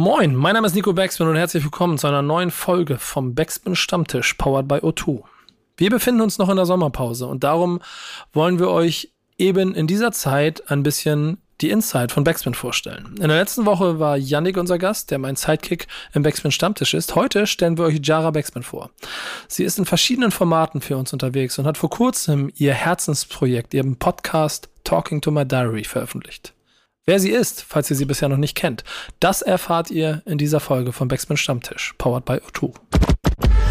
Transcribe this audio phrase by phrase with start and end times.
[0.00, 3.76] Moin, mein Name ist Nico Backspin und herzlich willkommen zu einer neuen Folge vom Backspin
[3.76, 5.22] Stammtisch, powered by O2.
[5.76, 7.80] Wir befinden uns noch in der Sommerpause und darum
[8.32, 13.08] wollen wir euch eben in dieser Zeit ein bisschen die Insight von Backspin vorstellen.
[13.20, 17.14] In der letzten Woche war Yannick unser Gast, der mein Sidekick im Backspin Stammtisch ist.
[17.14, 18.88] Heute stellen wir euch Jara Backspin vor.
[19.48, 23.96] Sie ist in verschiedenen Formaten für uns unterwegs und hat vor kurzem ihr Herzensprojekt, ihren
[23.96, 26.54] Podcast Talking to My Diary veröffentlicht.
[27.06, 28.84] Wer sie ist, falls ihr sie bisher noch nicht kennt,
[29.20, 32.74] das erfahrt ihr in dieser Folge von Backspin Stammtisch, powered by O2.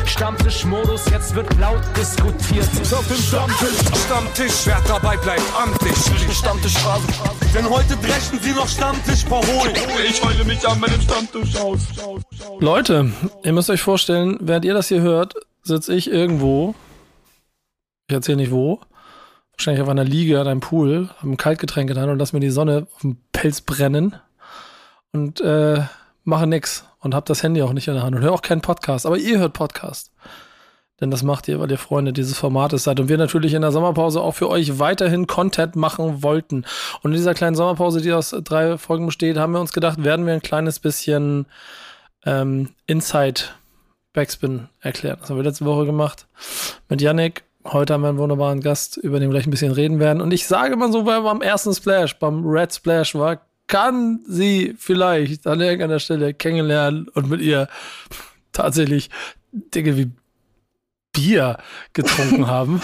[0.08, 2.68] Stammtischmodus, jetzt wird laut diskutiert.
[2.92, 6.36] Auf dem Stammtisch, Stammtisch, wer dabei bleibt, am Tisch.
[6.36, 7.08] Stammtischphase.
[7.54, 9.76] Denn heute brechen sie noch Stammtisch verholen.
[10.10, 11.82] Ich heule mich an meinem Stammtisch aus.
[12.60, 13.12] Leute,
[13.44, 16.74] ihr müsst euch vorstellen, während ihr das hier hört, sitze ich irgendwo,
[18.08, 18.82] ich erzähle nicht wo,
[19.60, 22.50] wahrscheinlich auf einer Liege an einem Pool, habe ein Kaltgetränk Hand und lass mir die
[22.50, 24.16] Sonne auf dem Pelz brennen
[25.12, 25.82] und äh,
[26.24, 28.62] mache nix und habe das Handy auch nicht in der Hand und höre auch keinen
[28.62, 29.06] Podcast.
[29.06, 30.14] Aber ihr hört Podcast.
[31.02, 33.00] Denn das macht ihr, weil ihr Freunde dieses Formates seid.
[33.00, 36.66] Und wir natürlich in der Sommerpause auch für euch weiterhin Content machen wollten.
[37.02, 40.26] Und in dieser kleinen Sommerpause, die aus drei Folgen besteht, haben wir uns gedacht, werden
[40.26, 41.46] wir ein kleines bisschen
[42.26, 43.42] ähm, Inside
[44.12, 45.18] Backspin erklären.
[45.22, 46.28] Das haben wir letzte Woche gemacht
[46.90, 50.00] mit Yannick Heute haben wir einen wunderbaren Gast, über den wir gleich ein bisschen reden
[50.00, 50.22] werden.
[50.22, 54.76] Und ich sage mal so, weil am ersten Splash, beim Red Splash war, kann sie
[54.78, 57.68] vielleicht an irgendeiner Stelle kennenlernen und mit ihr
[58.54, 59.10] tatsächlich
[59.52, 60.12] Dinge wie
[61.12, 61.58] Bier
[61.94, 62.82] getrunken haben.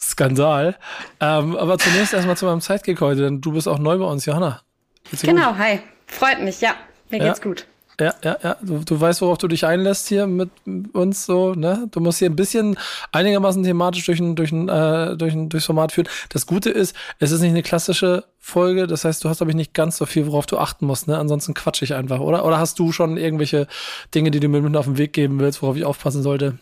[0.00, 0.76] Skandal.
[1.20, 4.26] Ähm, aber zunächst erstmal zu meinem Sidekick heute, denn du bist auch neu bei uns,
[4.26, 4.62] Johanna.
[5.22, 5.58] Genau, gut?
[5.58, 5.80] hi.
[6.06, 6.74] Freut mich, ja.
[7.10, 7.66] Mir geht's gut.
[8.00, 8.56] Ja, ja, ja.
[8.62, 10.50] Du, du weißt, worauf du dich einlässt hier mit
[10.92, 11.88] uns so, ne?
[11.90, 12.78] Du musst hier ein bisschen
[13.10, 16.08] einigermaßen thematisch durch ein, durch ein, äh, durch ein, durchs Format führen.
[16.28, 19.56] Das Gute ist, es ist nicht eine klassische Folge, das heißt, du hast, glaube ich,
[19.56, 21.18] nicht ganz so viel, worauf du achten musst, ne?
[21.18, 22.44] Ansonsten quatsch ich einfach, oder?
[22.44, 23.66] Oder hast du schon irgendwelche
[24.14, 26.58] Dinge, die du mir mit auf den Weg geben willst, worauf ich aufpassen sollte?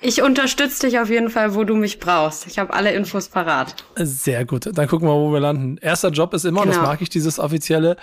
[0.00, 2.46] Ich unterstütze dich auf jeden Fall, wo du mich brauchst.
[2.48, 3.76] Ich habe alle Infos parat.
[3.94, 4.68] Sehr gut.
[4.76, 5.78] Dann gucken wir, wo wir landen.
[5.78, 6.62] Erster Job ist immer, genau.
[6.62, 6.88] und das genau.
[6.88, 7.96] mag ich, dieses offizielle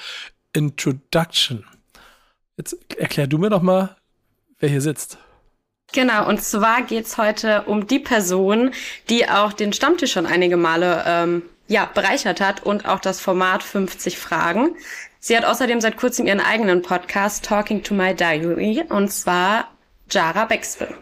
[0.54, 1.66] Introduction.
[2.62, 3.96] Jetzt erklär du mir doch mal,
[4.60, 5.18] wer hier sitzt.
[5.94, 8.70] Genau, und zwar geht's heute um die Person,
[9.10, 13.64] die auch den Stammtisch schon einige Male ähm, ja, bereichert hat und auch das Format
[13.64, 14.76] 50 Fragen.
[15.20, 19.68] Sie hat außerdem seit kurzem ihren eigenen Podcast Talking to My Diary und zwar
[20.12, 20.94] Jara Bexville.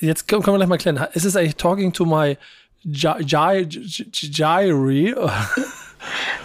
[0.00, 1.02] Jetzt können wir gleich mal klären.
[1.14, 2.36] Ist es eigentlich Talking to My
[2.84, 5.14] Diary?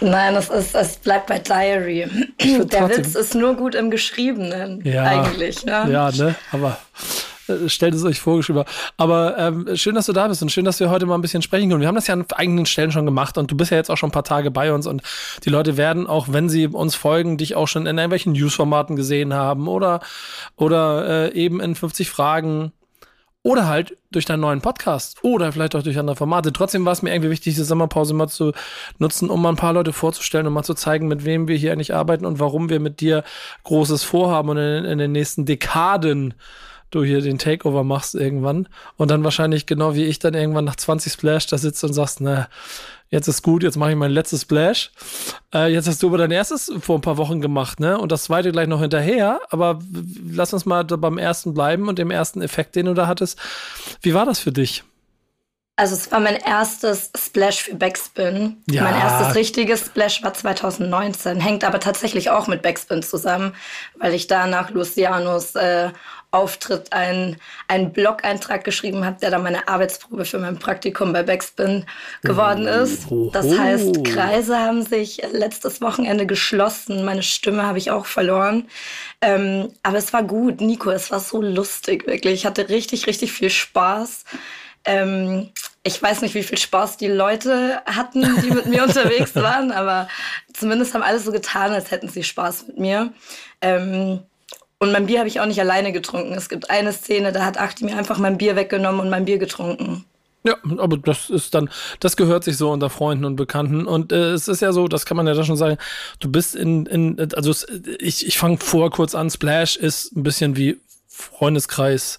[0.00, 2.06] Nein, es, ist, es bleibt bei Diary.
[2.40, 5.64] Der Witz ist nur gut im Geschriebenen, ja, eigentlich.
[5.64, 5.88] Ne?
[5.90, 6.34] Ja, ne?
[6.52, 6.78] Aber
[7.48, 8.64] äh, stellt es euch vorgeschrieben.
[8.96, 11.42] Aber ähm, schön, dass du da bist und schön, dass wir heute mal ein bisschen
[11.42, 11.80] sprechen können.
[11.80, 13.96] Wir haben das ja an eigenen Stellen schon gemacht und du bist ja jetzt auch
[13.96, 15.02] schon ein paar Tage bei uns und
[15.44, 19.34] die Leute werden auch, wenn sie uns folgen, dich auch schon in irgendwelchen Newsformaten gesehen
[19.34, 20.00] haben oder,
[20.56, 22.72] oder äh, eben in 50 Fragen
[23.44, 26.52] oder halt durch deinen neuen Podcast oder vielleicht auch durch andere Formate.
[26.52, 28.52] Trotzdem war es mir irgendwie wichtig, diese Sommerpause mal zu
[28.98, 31.72] nutzen, um mal ein paar Leute vorzustellen und mal zu zeigen, mit wem wir hier
[31.72, 33.22] eigentlich arbeiten und warum wir mit dir
[33.64, 36.34] Großes vorhaben und in, in den nächsten Dekaden
[36.90, 40.76] du hier den Takeover machst irgendwann und dann wahrscheinlich genau wie ich dann irgendwann nach
[40.76, 42.48] 20 Splash da sitzt und sagst, na,
[43.10, 44.92] jetzt ist gut, jetzt mache ich mein letztes Splash.
[45.52, 47.98] Äh, jetzt hast du aber dein erstes vor ein paar Wochen gemacht, ne?
[47.98, 49.40] Und das zweite gleich noch hinterher.
[49.50, 49.78] Aber
[50.30, 53.38] lass uns mal beim ersten bleiben und dem ersten Effekt, den du da hattest.
[54.02, 54.84] Wie war das für dich?
[55.76, 58.62] Also es war mein erstes Splash für Backspin.
[58.70, 58.84] Ja.
[58.84, 63.54] Mein erstes richtiges Splash war 2019, hängt aber tatsächlich auch mit Backspin zusammen,
[63.96, 65.90] weil ich da nach Lucianos äh,
[66.34, 67.36] Auftritt einen,
[67.68, 71.86] einen Blog-Eintrag geschrieben habe, der dann meine Arbeitsprobe für mein Praktikum bei Backspin
[72.22, 73.06] geworden ist.
[73.32, 77.04] Das heißt, Kreise haben sich letztes Wochenende geschlossen.
[77.04, 78.68] Meine Stimme habe ich auch verloren.
[79.20, 82.34] Ähm, aber es war gut, Nico, es war so lustig, wirklich.
[82.34, 84.24] Ich hatte richtig, richtig viel Spaß.
[84.84, 85.50] Ähm,
[85.84, 90.08] ich weiß nicht, wie viel Spaß die Leute hatten, die mit mir unterwegs waren, aber
[90.52, 93.12] zumindest haben alle so getan, als hätten sie Spaß mit mir.
[93.60, 94.20] Ähm,
[94.84, 96.34] und mein Bier habe ich auch nicht alleine getrunken.
[96.34, 99.38] Es gibt eine Szene, da hat Achti mir einfach mein Bier weggenommen und mein Bier
[99.38, 100.04] getrunken.
[100.46, 101.70] Ja, aber das ist dann,
[102.00, 103.86] das gehört sich so unter Freunden und Bekannten.
[103.86, 105.78] Und äh, es ist ja so, das kann man ja da schon sagen,
[106.20, 107.66] du bist in, in also es,
[107.98, 110.78] ich, ich fange vor kurz an, Splash ist ein bisschen wie
[111.08, 112.18] Freundeskreis.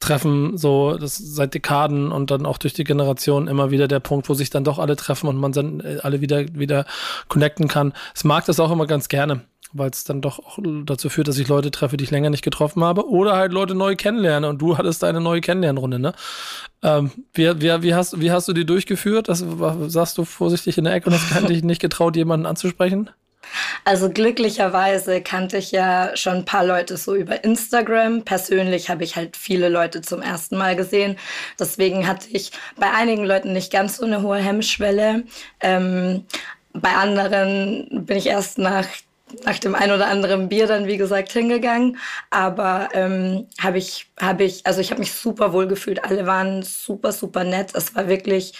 [0.00, 4.28] Treffen, so das seit Dekaden und dann auch durch die Generation immer wieder der Punkt,
[4.28, 6.84] wo sich dann doch alle treffen und man dann äh, alle wieder wieder
[7.28, 7.94] connecten kann.
[8.14, 9.40] Ich mag das auch immer ganz gerne
[9.74, 12.44] weil es dann doch auch dazu führt, dass ich Leute treffe, die ich länger nicht
[12.44, 14.48] getroffen habe, oder halt Leute neu kennenlerne.
[14.48, 16.14] Und du hattest deine neue Kennenlernrunde, ne?
[16.82, 19.28] Ähm, wie, wie, wie, hast, wie hast du die durchgeführt?
[19.28, 19.44] Das
[19.88, 23.10] sagst du vorsichtig in der Ecke und hast dich nicht getraut, jemanden anzusprechen?
[23.84, 28.22] Also glücklicherweise kannte ich ja schon ein paar Leute so über Instagram.
[28.24, 31.16] Persönlich habe ich halt viele Leute zum ersten Mal gesehen.
[31.58, 35.24] Deswegen hatte ich bei einigen Leuten nicht ganz so eine hohe Hemmschwelle.
[35.60, 36.24] Ähm,
[36.72, 38.86] bei anderen bin ich erst nach
[39.44, 41.98] nach dem ein oder anderen Bier dann, wie gesagt, hingegangen.
[42.30, 46.04] Aber ähm, habe ich, habe ich, also ich habe mich super wohl gefühlt.
[46.04, 47.70] Alle waren super, super nett.
[47.74, 48.54] Es war wirklich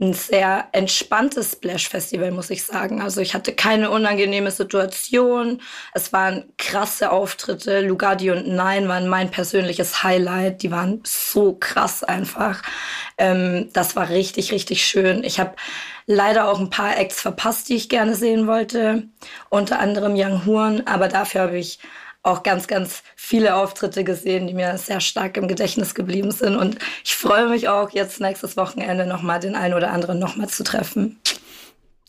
[0.00, 3.00] ein sehr entspanntes Splash-Festival, muss ich sagen.
[3.00, 5.62] Also ich hatte keine unangenehme Situation.
[5.92, 7.80] Es waren krasse Auftritte.
[7.80, 10.62] Lugardi und Nein waren mein persönliches Highlight.
[10.62, 12.62] Die waren so krass einfach.
[13.18, 15.22] Ähm, das war richtig, richtig schön.
[15.22, 15.54] Ich habe
[16.06, 19.04] leider auch ein paar Acts verpasst, die ich gerne sehen wollte.
[19.48, 20.82] Unter anderem Young Horn.
[20.88, 21.78] Aber dafür habe ich
[22.24, 26.56] auch ganz, ganz viele Auftritte gesehen, die mir sehr stark im Gedächtnis geblieben sind.
[26.56, 30.64] Und ich freue mich auch jetzt nächstes Wochenende nochmal den einen oder anderen nochmal zu
[30.64, 31.20] treffen.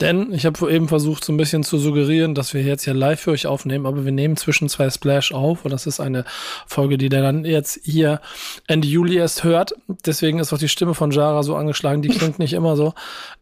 [0.01, 3.19] Denn ich habe eben versucht, so ein bisschen zu suggerieren, dass wir jetzt ja live
[3.19, 6.25] für euch aufnehmen, aber wir nehmen zwischen zwei Splash auf und das ist eine
[6.67, 8.19] Folge, die der dann jetzt hier
[8.67, 9.73] Ende Juli erst hört.
[10.05, 12.93] Deswegen ist auch die Stimme von Jara so angeschlagen, die klingt nicht immer so.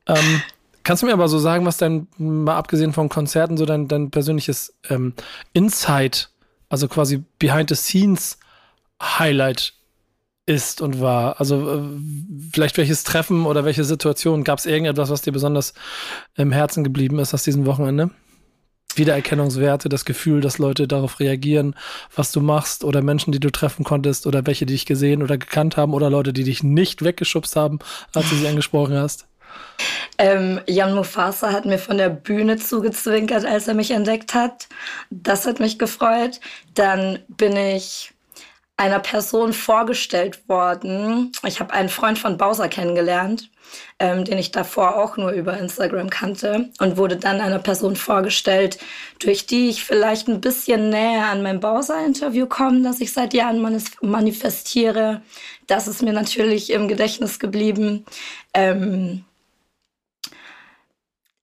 [0.06, 0.44] Ähm,
[0.84, 4.12] kannst du mir aber so sagen, was dein, mal abgesehen von Konzerten, so dein, dein
[4.12, 5.14] persönliches ähm,
[5.54, 6.30] Insight
[6.74, 8.40] also quasi behind the scenes
[9.00, 9.74] Highlight
[10.48, 11.40] ist und war.
[11.40, 11.82] Also äh,
[12.52, 15.76] vielleicht welches Treffen oder welche Situation gab es irgendetwas, was dir besonders
[16.36, 18.10] im Herzen geblieben ist aus diesem Wochenende?
[18.96, 21.76] Wiedererkennungswerte, das Gefühl, dass Leute darauf reagieren,
[22.16, 25.38] was du machst oder Menschen, die du treffen konntest oder welche, die dich gesehen oder
[25.38, 27.78] gekannt haben oder Leute, die dich nicht weggeschubst haben,
[28.16, 29.28] als du sie angesprochen hast?
[30.18, 34.68] Ähm, Jan Mufasa hat mir von der Bühne zugezwinkert, als er mich entdeckt hat.
[35.10, 36.40] Das hat mich gefreut.
[36.76, 38.14] Dann bin ich
[38.78, 41.32] einer Person vorgestellt worden.
[41.46, 43.50] Ich habe einen Freund von Bowser kennengelernt,
[44.00, 48.80] ähm, den ich davor auch nur über Instagram kannte und wurde dann einer Person vorgestellt,
[49.20, 53.62] durch die ich vielleicht ein bisschen näher an mein Bowser-Interview komme, das ich seit Jahren
[54.02, 55.22] manifestiere.
[55.68, 58.06] Das ist mir natürlich im Gedächtnis geblieben.
[58.56, 59.24] Ähm,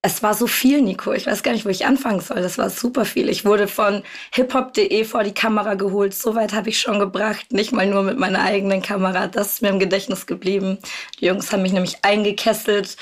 [0.03, 1.13] es war so viel, Nico.
[1.13, 2.41] Ich weiß gar nicht, wo ich anfangen soll.
[2.41, 3.29] Das war super viel.
[3.29, 4.03] Ich wurde von
[4.33, 6.15] hiphop.de vor die Kamera geholt.
[6.15, 7.53] So weit habe ich schon gebracht.
[7.53, 9.27] Nicht mal nur mit meiner eigenen Kamera.
[9.27, 10.79] Das ist mir im Gedächtnis geblieben.
[11.21, 12.97] Die Jungs haben mich nämlich eingekesselt.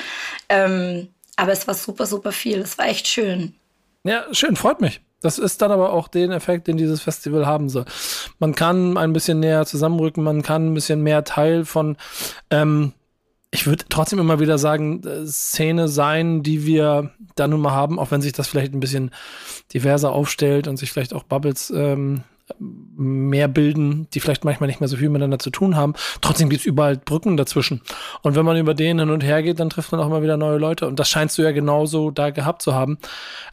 [0.48, 2.58] Ähm, aber es war super, super viel.
[2.58, 3.54] Es war echt schön.
[4.02, 4.56] Ja, schön.
[4.56, 5.00] Freut mich.
[5.20, 7.84] Das ist dann aber auch den Effekt, den dieses Festival haben soll.
[8.38, 11.96] Man kann ein bisschen näher zusammenrücken, man kann ein bisschen mehr Teil von
[12.50, 12.92] ähm,
[13.50, 17.98] ich würde trotzdem immer wieder sagen, äh, Szene sein, die wir da nun mal haben,
[17.98, 19.10] auch wenn sich das vielleicht ein bisschen
[19.72, 22.22] diverser aufstellt und sich vielleicht auch Bubbles ähm,
[22.58, 25.94] mehr bilden, die vielleicht manchmal nicht mehr so viel miteinander zu tun haben.
[26.20, 27.80] Trotzdem gibt's überall Brücken dazwischen.
[28.22, 30.36] Und wenn man über denen hin und her geht, dann trifft man auch immer wieder
[30.36, 30.86] neue Leute.
[30.86, 32.98] Und das scheinst du ja genauso da gehabt zu haben.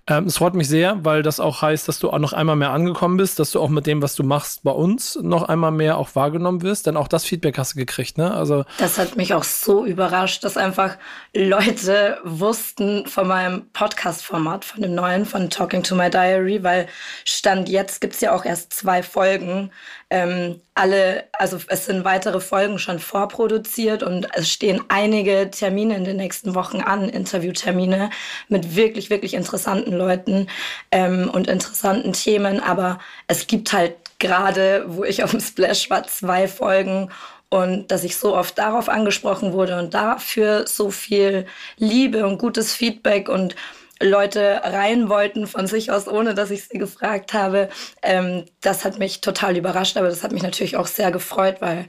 [0.08, 2.72] Ähm, es freut mich sehr, weil das auch heißt, dass du auch noch einmal mehr
[2.72, 5.98] angekommen bist, dass du auch mit dem, was du machst, bei uns noch einmal mehr
[5.98, 6.88] auch wahrgenommen wirst.
[6.88, 8.34] Denn auch das Feedback hast du gekriegt, ne?
[8.34, 10.98] Also das hat mich auch so überrascht, dass einfach
[11.36, 16.88] Leute wussten von meinem Podcast-Format, von dem neuen, von Talking to My Diary, weil
[17.26, 19.72] Stand jetzt gibt's ja auch erst zwei Folgen.
[20.10, 26.04] Ähm, alle, also es sind weitere Folgen schon vorproduziert und es stehen einige Termine in
[26.04, 28.10] den nächsten Wochen an, Interviewtermine
[28.50, 30.48] mit wirklich, wirklich interessanten Leuten
[30.92, 32.60] ähm, und interessanten Themen.
[32.60, 37.10] Aber es gibt halt gerade, wo ich auf dem Splash war, zwei Folgen
[37.50, 41.46] und dass ich so oft darauf angesprochen wurde und dafür so viel
[41.78, 43.56] Liebe und gutes Feedback und
[44.02, 47.70] Leute rein wollten von sich aus, ohne dass ich sie gefragt habe.
[48.02, 51.88] Ähm, das hat mich total überrascht, aber das hat mich natürlich auch sehr gefreut, weil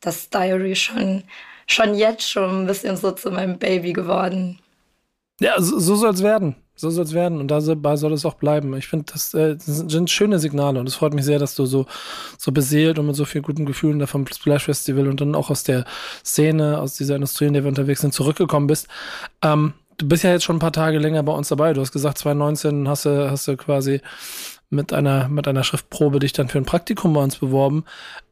[0.00, 1.24] das Diary schon,
[1.66, 4.58] schon jetzt schon ein bisschen so zu meinem Baby geworden.
[5.40, 6.56] Ja, so, so soll es werden.
[6.78, 8.76] So soll es werden und dabei soll es auch bleiben.
[8.76, 11.64] Ich finde, das, äh, das, sind schöne Signale und es freut mich sehr, dass du
[11.64, 11.86] so,
[12.36, 15.48] so beseelt und mit so vielen guten Gefühlen da vom Splash Festival und dann auch
[15.48, 15.86] aus der
[16.22, 18.88] Szene, aus dieser Industrie, in der wir unterwegs sind, zurückgekommen bist.
[19.40, 21.72] Ähm, du bist ja jetzt schon ein paar Tage länger bei uns dabei.
[21.72, 24.00] Du hast gesagt, 2019 hast du, hast du quasi
[24.70, 27.84] mit einer, mit einer Schriftprobe dich dann für ein Praktikum bei uns beworben.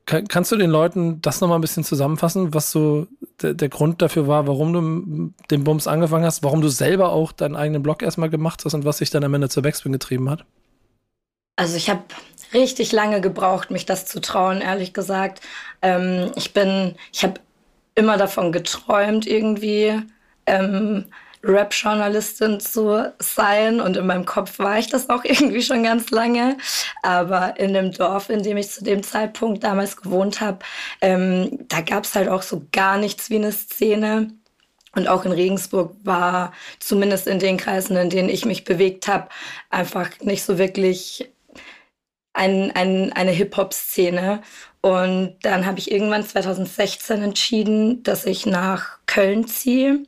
[0.06, 3.06] Kann, kannst du den Leuten das nochmal ein bisschen zusammenfassen, was so
[3.40, 7.33] der, der Grund dafür war, warum du den Bums angefangen hast, warum du selber auch
[7.33, 10.28] deinen eigenen Blog erstmal gemacht hast und was sich dann am Ende zur Backspin getrieben
[10.28, 10.44] hat?
[11.56, 12.02] Also ich habe
[12.52, 15.40] richtig lange gebraucht, mich das zu trauen, ehrlich gesagt.
[15.83, 17.35] Ähm, ich bin, ich habe
[17.94, 20.02] immer davon geträumt, irgendwie
[20.47, 21.06] ähm,
[21.44, 23.80] Rap-Journalistin zu sein.
[23.80, 26.56] Und in meinem Kopf war ich das auch irgendwie schon ganz lange.
[27.02, 30.58] Aber in dem Dorf, in dem ich zu dem Zeitpunkt damals gewohnt habe,
[31.00, 34.32] ähm, da gab es halt auch so gar nichts wie eine Szene.
[34.94, 39.28] Und auch in Regensburg war zumindest in den Kreisen, in denen ich mich bewegt habe,
[39.68, 41.32] einfach nicht so wirklich
[42.32, 44.42] ein, ein, eine Hip-Hop-Szene.
[44.80, 50.04] Und dann habe ich irgendwann 2016 entschieden, dass ich nach Köln ziehe.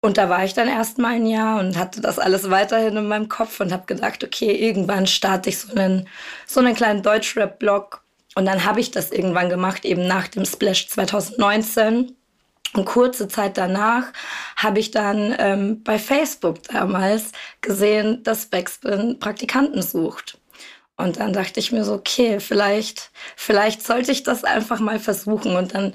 [0.00, 3.08] Und da war ich dann erst mal ein Jahr und hatte das alles weiterhin in
[3.08, 6.08] meinem Kopf und habe gedacht, okay, irgendwann starte ich so einen,
[6.46, 8.02] so einen kleinen Deutschrap-Blog.
[8.36, 12.14] Und dann habe ich das irgendwann gemacht, eben nach dem Splash 2019.
[12.74, 14.12] Und kurze Zeit danach
[14.56, 20.38] habe ich dann ähm, bei Facebook damals gesehen, dass Backspin Praktikanten sucht.
[20.98, 25.56] Und dann dachte ich mir so, okay, vielleicht, vielleicht sollte ich das einfach mal versuchen.
[25.56, 25.94] Und dann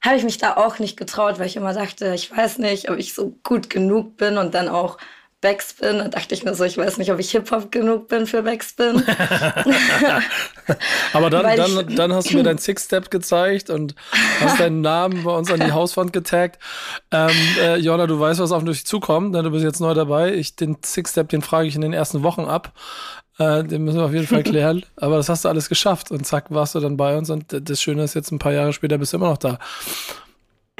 [0.00, 2.98] habe ich mich da auch nicht getraut, weil ich immer dachte, ich weiß nicht, ob
[2.98, 4.98] ich so gut genug bin und dann auch
[5.40, 5.98] Backspin.
[5.98, 9.04] Da dachte ich mir so, ich weiß nicht, ob ich Hip-Hop genug bin für Backspin.
[11.12, 13.94] Aber dann, dann, dann hast du mir dein Six-Step gezeigt und
[14.40, 16.58] hast deinen Namen bei uns an die Hauswand getaggt.
[17.12, 20.34] Ähm, äh, Jonna, du weißt, was auf dich zukommt, denn du bist jetzt neu dabei.
[20.34, 22.72] Ich, den Six-Step, den frage ich in den ersten Wochen ab.
[23.38, 24.84] Äh, den müssen wir auf jeden Fall klären.
[24.96, 27.80] Aber das hast du alles geschafft und zack, warst du dann bei uns und das
[27.80, 29.58] Schöne ist, jetzt ein paar Jahre später bist du immer noch da.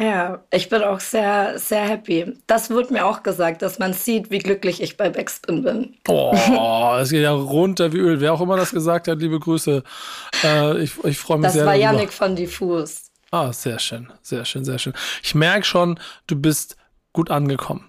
[0.00, 2.32] Ja, ich bin auch sehr, sehr happy.
[2.46, 5.96] Das wurde mir auch gesagt, dass man sieht, wie glücklich ich bei Backspin bin.
[6.06, 8.20] Oh, es geht ja runter wie Öl.
[8.20, 9.82] Wer auch immer das gesagt hat, liebe Grüße.
[10.44, 11.64] Äh, ich ich freue mich das sehr.
[11.64, 11.98] Das war darüber.
[11.98, 13.10] Yannick von Diffus.
[13.32, 14.94] Ah, sehr schön, sehr schön, sehr schön.
[15.22, 15.98] Ich merke schon,
[16.28, 16.76] du bist
[17.12, 17.87] gut angekommen.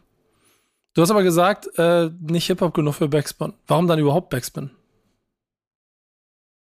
[0.94, 3.54] Du hast aber gesagt, äh, nicht Hip-Hop genug für Backspin.
[3.68, 4.72] Warum dann überhaupt Backspin?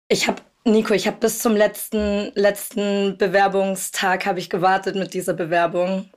[0.08, 5.34] Ich habe Nico, ich habe bis zum letzten, letzten Bewerbungstag habe ich gewartet mit dieser
[5.34, 6.10] Bewerbung.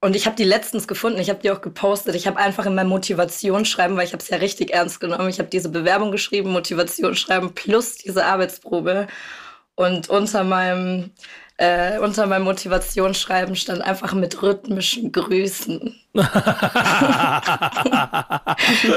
[0.00, 2.14] Und ich habe die letztens gefunden, ich habe die auch gepostet.
[2.14, 5.38] Ich habe einfach in meinem Motivationsschreiben, weil ich habe es ja richtig ernst genommen, ich
[5.38, 9.06] habe diese Bewerbung geschrieben, Motivationsschreiben plus diese Arbeitsprobe.
[9.74, 11.12] Und unter meinem,
[11.58, 15.94] äh, unter meinem Motivationsschreiben stand einfach mit rhythmischen Grüßen.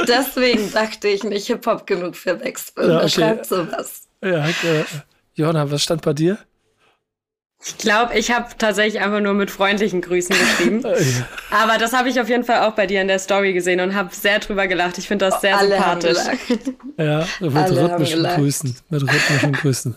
[0.08, 2.90] Deswegen dachte ich nicht Hip-Hop genug für Backspin.
[2.90, 3.10] Ja, okay.
[3.10, 4.08] schreibt sowas.
[4.22, 4.84] Ja, äh,
[5.36, 6.38] Johanna, was stand bei dir?
[7.62, 10.82] Ich glaube, ich habe tatsächlich einfach nur mit freundlichen Grüßen geschrieben.
[11.52, 13.96] Aber das habe ich auf jeden Fall auch bei dir in der Story gesehen und
[13.96, 14.98] habe sehr drüber gelacht.
[14.98, 16.18] Ich finde das sehr Alle sympathisch.
[16.98, 18.78] Ja, mit Alle rhythmischen Grüßen.
[18.90, 19.96] Mit rhythmischen Grüßen.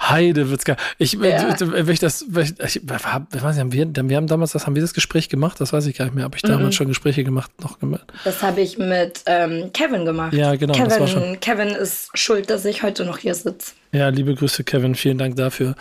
[0.00, 0.76] Heide Witzka.
[0.98, 1.56] Ich, ja.
[1.58, 4.76] wenn ich das, wenn ich, ich, weiß nicht, haben wir, wir haben damals, das haben
[4.76, 5.60] wir das Gespräch gemacht?
[5.60, 6.24] Das weiß ich gar nicht mehr.
[6.24, 6.72] Habe ich damals mhm.
[6.72, 7.50] schon Gespräche gemacht?
[7.60, 8.12] Noch gemacht?
[8.24, 10.32] Das habe ich mit ähm, Kevin gemacht.
[10.32, 10.74] Ja, genau.
[10.74, 13.72] Kevin, Kevin ist schuld, dass ich heute noch hier sitze.
[13.94, 14.96] Ja, liebe Grüße, Kevin.
[14.96, 15.76] Vielen Dank dafür.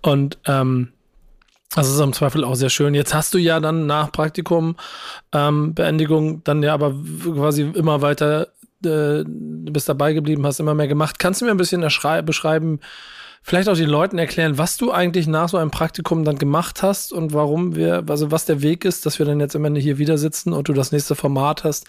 [0.00, 0.92] Und ähm,
[1.74, 2.94] das ist im Zweifel auch sehr schön.
[2.94, 4.76] Jetzt hast du ja dann nach Praktikum,
[5.32, 8.48] ähm, Beendigung, dann ja aber quasi immer weiter,
[8.84, 11.18] äh, bist dabei geblieben, hast immer mehr gemacht.
[11.18, 11.82] Kannst du mir ein bisschen
[12.24, 12.80] beschreiben,
[13.42, 17.12] vielleicht auch den Leuten erklären, was du eigentlich nach so einem Praktikum dann gemacht hast
[17.12, 19.98] und warum wir, also was der Weg ist, dass wir dann jetzt am Ende hier
[19.98, 21.86] wieder sitzen und du das nächste Format hast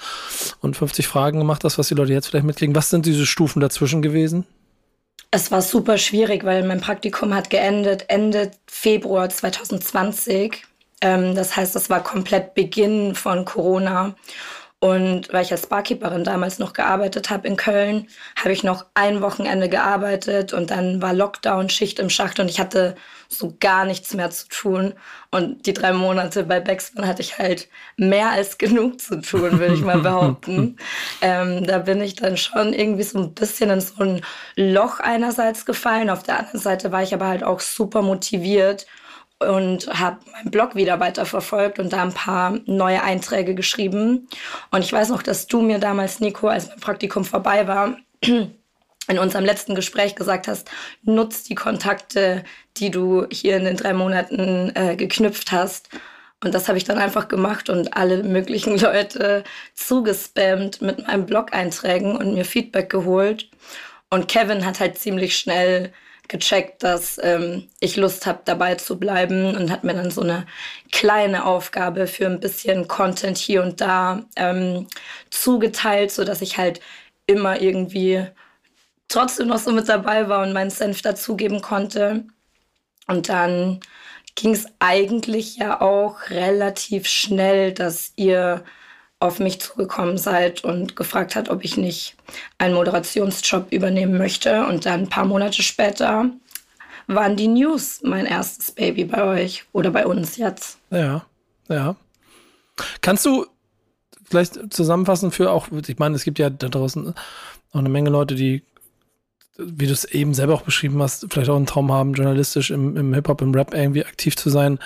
[0.59, 2.75] und 50 Fragen gemacht hast, was die Leute jetzt vielleicht mitkriegen.
[2.75, 4.45] Was sind diese Stufen dazwischen gewesen?
[5.38, 10.63] Es war super schwierig, weil mein Praktikum hat geendet Ende Februar 2020.
[11.01, 14.15] Ähm, das heißt, es war komplett Beginn von Corona.
[14.79, 19.22] Und weil ich als Barkeeperin damals noch gearbeitet habe in Köln, habe ich noch ein
[19.22, 22.96] Wochenende gearbeitet und dann war Lockdown, Schicht im Schacht und ich hatte
[23.27, 24.93] so gar nichts mehr zu tun.
[25.31, 29.74] Und die drei Monate bei Backspin hatte ich halt mehr als genug zu tun, würde
[29.74, 30.77] ich mal behaupten.
[31.22, 34.22] ähm, da bin ich dann schon irgendwie so ein bisschen in so ein
[34.55, 36.12] Loch einerseits gefallen.
[36.12, 38.86] Auf der anderen Seite war ich aber halt auch super motiviert
[39.39, 44.27] und habe meinen Blog wieder weiterverfolgt und da ein paar neue Einträge geschrieben.
[44.72, 49.20] Und ich weiß noch, dass du mir damals, Nico, als mein Praktikum vorbei war, in
[49.20, 50.70] unserem letzten Gespräch gesagt hast,
[51.03, 52.44] nutz die Kontakte,
[52.77, 55.89] die du hier in den drei Monaten äh, geknüpft hast.
[56.44, 59.44] Und das habe ich dann einfach gemacht und alle möglichen Leute
[59.75, 63.50] zugespammt mit meinen Blog-Einträgen und mir Feedback geholt.
[64.10, 65.94] Und Kevin hat halt ziemlich schnell
[66.27, 70.46] gecheckt, dass ähm, ich Lust habe, dabei zu bleiben und hat mir dann so eine
[70.91, 74.88] kleine Aufgabe für ein bisschen Content hier und da ähm,
[75.29, 76.81] zugeteilt, so dass ich halt
[77.25, 78.25] immer irgendwie
[79.07, 82.25] trotzdem noch so mit dabei war und meinen Senf dazugeben konnte.
[83.07, 83.79] Und dann
[84.36, 88.63] ging es eigentlich ja auch relativ schnell, dass ihr
[89.19, 92.15] auf mich zugekommen seid und gefragt hat, ob ich nicht
[92.57, 94.65] einen Moderationsjob übernehmen möchte.
[94.67, 96.29] Und dann ein paar Monate später
[97.07, 100.77] waren die News mein erstes Baby bei euch oder bei uns jetzt.
[100.91, 101.25] Ja,
[101.67, 101.95] ja.
[103.01, 103.47] Kannst du
[104.29, 107.15] vielleicht zusammenfassen für auch, ich meine, es gibt ja da draußen
[107.71, 108.62] auch eine Menge Leute, die,
[109.57, 112.95] wie du es eben selber auch beschrieben hast, vielleicht auch einen Traum haben, journalistisch im,
[112.97, 114.77] im Hip-Hop, im Rap irgendwie aktiv zu sein.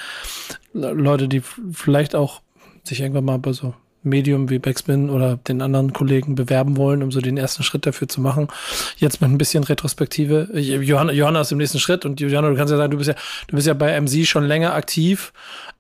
[0.74, 1.42] Leute, die
[1.74, 2.42] vielleicht auch
[2.84, 3.74] sich irgendwann mal bei so
[4.04, 8.08] Medium wie Backspin oder den anderen Kollegen bewerben wollen, um so den ersten Schritt dafür
[8.08, 8.48] zu machen.
[8.98, 10.50] Jetzt mit ein bisschen Retrospektive.
[10.54, 13.16] Johanna, Johanna ist im nächsten Schritt und Johanna, du kannst ja sagen, du bist ja,
[13.48, 15.34] du bist ja bei MC schon länger aktiv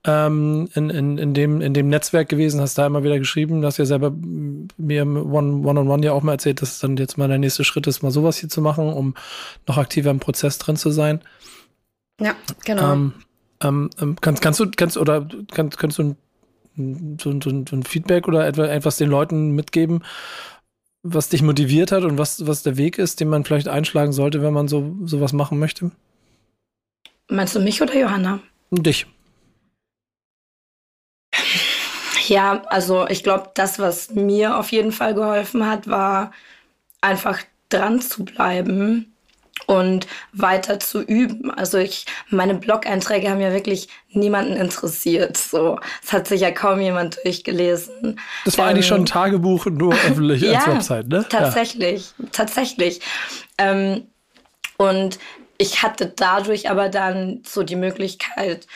[0.03, 3.77] ähm, in, in, in, dem, in dem Netzwerk gewesen, hast da immer wieder geschrieben, hast
[3.77, 7.17] ja selber mir im One-on-One -on -One ja auch mal erzählt, dass es dann jetzt
[7.17, 9.13] mal der nächste Schritt ist, mal sowas hier zu machen, um
[9.67, 11.21] noch aktiver im Prozess drin zu sein.
[12.19, 12.35] Ja,
[12.65, 12.93] genau.
[12.93, 13.13] Ähm,
[13.61, 16.17] ähm, ähm kannst, kannst du, kannst, oder kannst, kannst du ein
[16.75, 20.03] so, so, so ein Feedback oder etwas den Leuten mitgeben,
[21.03, 24.41] was dich motiviert hat und was, was der Weg ist, den man vielleicht einschlagen sollte,
[24.41, 25.91] wenn man so sowas machen möchte?
[27.27, 28.39] Meinst du mich oder Johanna?
[28.71, 29.05] Dich.
[32.27, 36.31] Ja, also ich glaube, das, was mir auf jeden Fall geholfen hat, war
[37.01, 39.10] einfach dran zu bleiben
[39.67, 41.51] und weiter zu üben.
[41.51, 45.37] Also ich, meine Blog-Einträge haben ja wirklich niemanden interessiert.
[45.37, 48.19] So, es hat sich ja kaum jemand durchgelesen.
[48.45, 51.25] Das war ähm, eigentlich schon ein Tagebuch nur öffentlich ja, als Website, ne?
[51.29, 52.25] Tatsächlich, ja.
[52.31, 53.01] tatsächlich.
[53.57, 54.07] Ähm,
[54.77, 55.19] und
[55.57, 58.67] ich hatte dadurch aber dann so die Möglichkeit,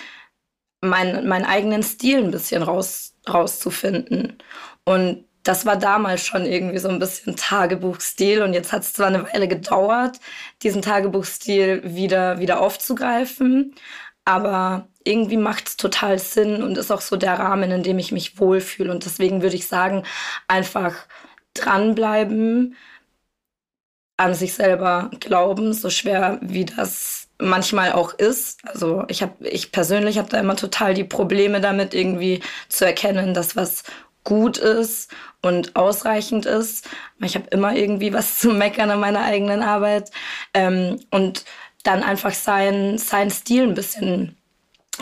[0.81, 4.37] mein, meinen eigenen Stil ein bisschen raus, rauszufinden.
[4.83, 9.07] Und das war damals schon irgendwie so ein bisschen Tagebuchstil und jetzt hat es zwar
[9.07, 10.19] eine Weile gedauert,
[10.63, 13.75] diesen Tagebuchstil wieder, wieder aufzugreifen,
[14.25, 18.11] aber irgendwie macht es total Sinn und ist auch so der Rahmen, in dem ich
[18.11, 18.91] mich wohlfühle.
[18.91, 20.03] Und deswegen würde ich sagen,
[20.47, 20.95] einfach
[21.53, 22.75] dranbleiben,
[24.17, 28.67] an sich selber glauben, so schwer wie das manchmal auch ist.
[28.67, 33.33] Also ich habe, ich persönlich habe da immer total die Probleme damit, irgendwie zu erkennen,
[33.33, 33.83] dass was
[34.25, 35.09] gut ist
[35.41, 36.89] und ausreichend ist.
[37.21, 40.11] Ich habe immer irgendwie was zu meckern an meiner eigenen Arbeit.
[40.53, 41.45] Ähm, und
[41.83, 44.35] dann einfach seinen, seinen Stil ein bisschen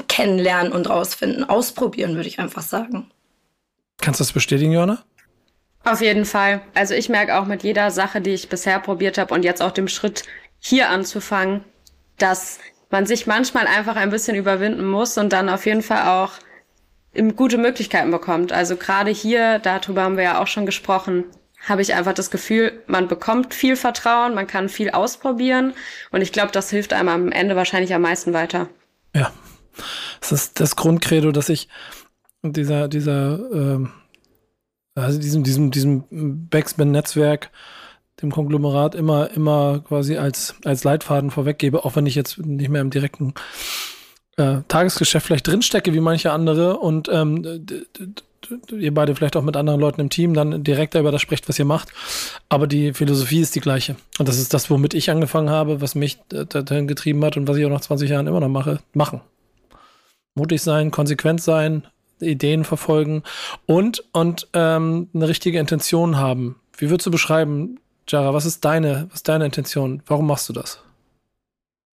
[0.07, 3.09] kennenlernen und rausfinden, ausprobieren, würde ich einfach sagen.
[4.01, 5.03] Kannst du das bestätigen, Johanna?
[5.83, 6.61] Auf jeden Fall.
[6.73, 9.71] Also ich merke auch mit jeder Sache, die ich bisher probiert habe und jetzt auch
[9.71, 10.23] dem Schritt
[10.59, 11.63] hier anzufangen,
[12.17, 16.33] dass man sich manchmal einfach ein bisschen überwinden muss und dann auf jeden Fall auch
[17.35, 18.51] gute Möglichkeiten bekommt.
[18.51, 21.25] Also gerade hier, darüber haben wir ja auch schon gesprochen,
[21.67, 25.73] habe ich einfach das Gefühl, man bekommt viel Vertrauen, man kann viel ausprobieren
[26.11, 28.67] und ich glaube, das hilft einem am Ende wahrscheinlich am meisten weiter.
[29.15, 29.31] Ja,
[30.19, 31.69] das ist das Grundcredo, dass ich
[32.41, 33.87] dieser, dieser, äh,
[34.95, 37.49] also diesem, diesem, diesem Backspin-Netzwerk,
[38.21, 42.81] dem Konglomerat immer, immer quasi als, als Leitfaden vorweggebe, auch wenn ich jetzt nicht mehr
[42.81, 43.33] im direkten
[44.37, 47.65] äh, Tagesgeschäft vielleicht drinstecke wie manche andere und ähm,
[48.71, 51.59] ihr beide vielleicht auch mit anderen Leuten im Team dann direkter über das sprecht, was
[51.59, 51.89] ihr macht.
[52.49, 53.95] Aber die Philosophie ist die gleiche.
[54.19, 57.57] Und das ist das, womit ich angefangen habe, was mich dahin getrieben hat und was
[57.57, 58.79] ich auch nach 20 Jahren immer noch mache.
[58.93, 59.21] Machen.
[60.35, 61.83] Mutig sein, konsequent sein,
[62.19, 63.23] Ideen verfolgen
[63.65, 66.55] und, und ähm, eine richtige Intention haben.
[66.77, 70.01] Wie würdest du beschreiben, Jara, was ist deine, was ist deine Intention?
[70.07, 70.81] Warum machst du das?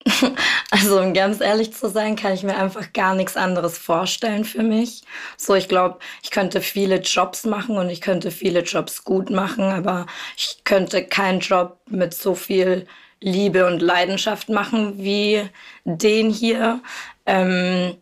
[0.70, 4.62] Also, um ganz ehrlich zu sein, kann ich mir einfach gar nichts anderes vorstellen für
[4.62, 5.02] mich.
[5.36, 9.64] So, ich glaube, ich könnte viele Jobs machen und ich könnte viele Jobs gut machen,
[9.64, 12.86] aber ich könnte keinen Job mit so viel
[13.20, 15.48] Liebe und Leidenschaft machen wie
[15.84, 16.82] den hier.
[17.26, 17.96] Ähm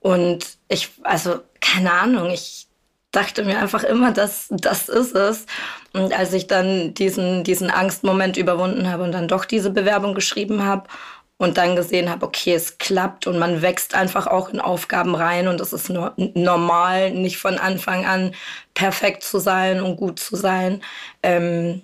[0.00, 2.66] und ich, also, keine Ahnung, ich
[3.12, 5.46] dachte mir einfach immer, dass das ist es.
[5.92, 10.64] Und als ich dann diesen, diesen Angstmoment überwunden habe und dann doch diese Bewerbung geschrieben
[10.64, 10.88] habe
[11.36, 15.48] und dann gesehen habe, okay, es klappt und man wächst einfach auch in Aufgaben rein
[15.48, 18.34] und es ist nur normal, nicht von Anfang an
[18.74, 20.82] perfekt zu sein und gut zu sein.
[21.22, 21.82] Ähm,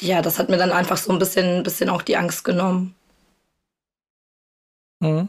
[0.00, 2.94] ja, das hat mir dann einfach so ein bisschen, ein bisschen auch die Angst genommen.
[5.00, 5.28] Mhm.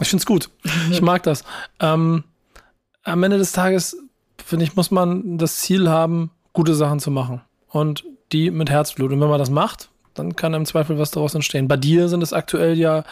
[0.00, 0.50] Ich finde es gut.
[0.90, 1.44] Ich mag das.
[1.80, 2.24] Ähm,
[3.02, 3.96] am Ende des Tages
[4.46, 7.42] finde ich, muss man das Ziel haben, gute Sachen zu machen.
[7.68, 9.12] Und die mit Herzblut.
[9.12, 11.68] Und wenn man das macht, dann kann im Zweifel was daraus entstehen.
[11.68, 13.04] Bei dir sind es aktuell ja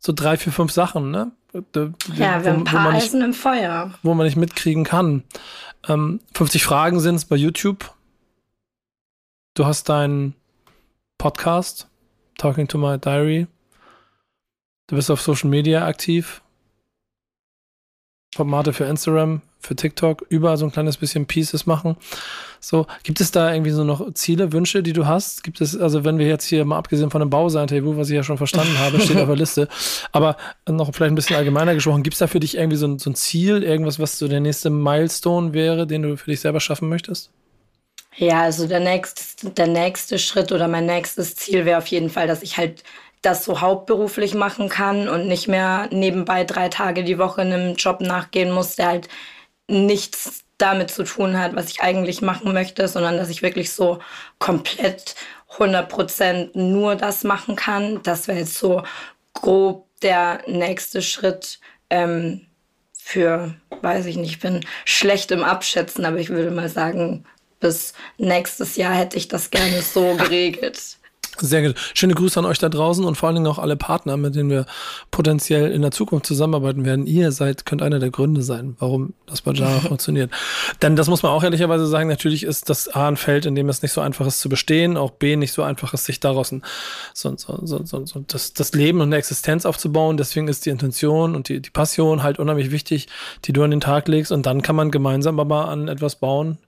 [0.00, 1.30] so drei, vier, fünf Sachen, ne?
[1.54, 1.62] Ja,
[2.14, 3.94] wir haben ein paar Eisen im Feuer.
[4.02, 5.22] Wo man nicht mitkriegen kann.
[5.88, 7.94] Ähm, 50 Fragen sind es bei YouTube.
[9.54, 10.34] Du hast deinen
[11.16, 11.88] Podcast,
[12.36, 13.46] Talking to My Diary.
[14.88, 16.42] Du bist auf Social Media aktiv.
[18.36, 21.96] Formate für Instagram, für TikTok, überall so ein kleines bisschen Pieces machen.
[22.60, 25.42] So, gibt es da irgendwie so noch Ziele, Wünsche, die du hast?
[25.42, 28.22] Gibt es, also wenn wir jetzt hier mal abgesehen von dem Bausein-Interview, was ich ja
[28.22, 29.68] schon verstanden habe, steht auf der Liste,
[30.12, 30.36] aber
[30.68, 33.10] noch vielleicht ein bisschen allgemeiner gesprochen, gibt es da für dich irgendwie so ein, so
[33.10, 36.88] ein Ziel, irgendwas, was so der nächste Milestone wäre, den du für dich selber schaffen
[36.88, 37.30] möchtest?
[38.18, 42.26] Ja, also der nächste, der nächste Schritt oder mein nächstes Ziel wäre auf jeden Fall,
[42.26, 42.82] dass ich halt
[43.26, 48.00] das so hauptberuflich machen kann und nicht mehr nebenbei drei Tage die Woche einem Job
[48.00, 49.08] nachgehen muss, der halt
[49.68, 53.98] nichts damit zu tun hat, was ich eigentlich machen möchte, sondern dass ich wirklich so
[54.38, 55.16] komplett
[55.58, 58.00] 100% nur das machen kann.
[58.04, 58.84] Das wäre jetzt so
[59.34, 61.58] grob der nächste Schritt
[61.90, 62.46] ähm,
[62.96, 67.24] für, weiß ich nicht, ich bin schlecht im Abschätzen, aber ich würde mal sagen,
[67.58, 70.98] bis nächstes Jahr hätte ich das gerne so geregelt.
[71.40, 71.76] Sehr gut.
[71.94, 74.50] Schöne Grüße an euch da draußen und vor allen Dingen auch alle Partner, mit denen
[74.50, 74.66] wir
[75.10, 77.06] potenziell in der Zukunft zusammenarbeiten werden.
[77.06, 80.30] Ihr seid, könnt einer der Gründe sein, warum das bei Java funktioniert.
[80.82, 83.68] Denn das muss man auch ehrlicherweise sagen, natürlich ist das A ein Feld, in dem
[83.68, 86.52] es nicht so einfach ist zu bestehen, auch B nicht so einfach ist, sich daraus
[86.52, 86.62] ein,
[87.12, 90.16] so, so, so, so, so das, das Leben und eine Existenz aufzubauen.
[90.16, 93.08] Deswegen ist die Intention und die, die Passion halt unheimlich wichtig,
[93.44, 94.32] die du an den Tag legst.
[94.32, 96.58] Und dann kann man gemeinsam aber an etwas bauen,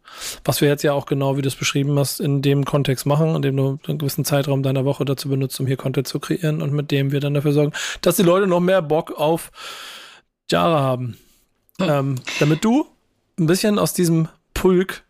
[0.45, 3.35] was wir jetzt ja auch genau, wie du es beschrieben hast, in dem Kontext machen,
[3.35, 6.63] in dem du einen gewissen Zeitraum deiner Woche dazu benutzt, um hier Content zu kreieren
[6.63, 9.51] und mit dem wir dann dafür sorgen, dass die Leute noch mehr Bock auf
[10.51, 11.19] Jara haben.
[11.81, 11.89] Hm.
[11.89, 12.87] Ähm, damit du
[13.39, 15.05] ein bisschen aus diesem Pulk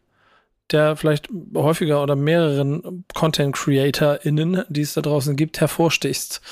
[0.71, 6.43] der vielleicht häufiger oder mehreren Content CreatorInnen, die es da draußen gibt, hervorstichst.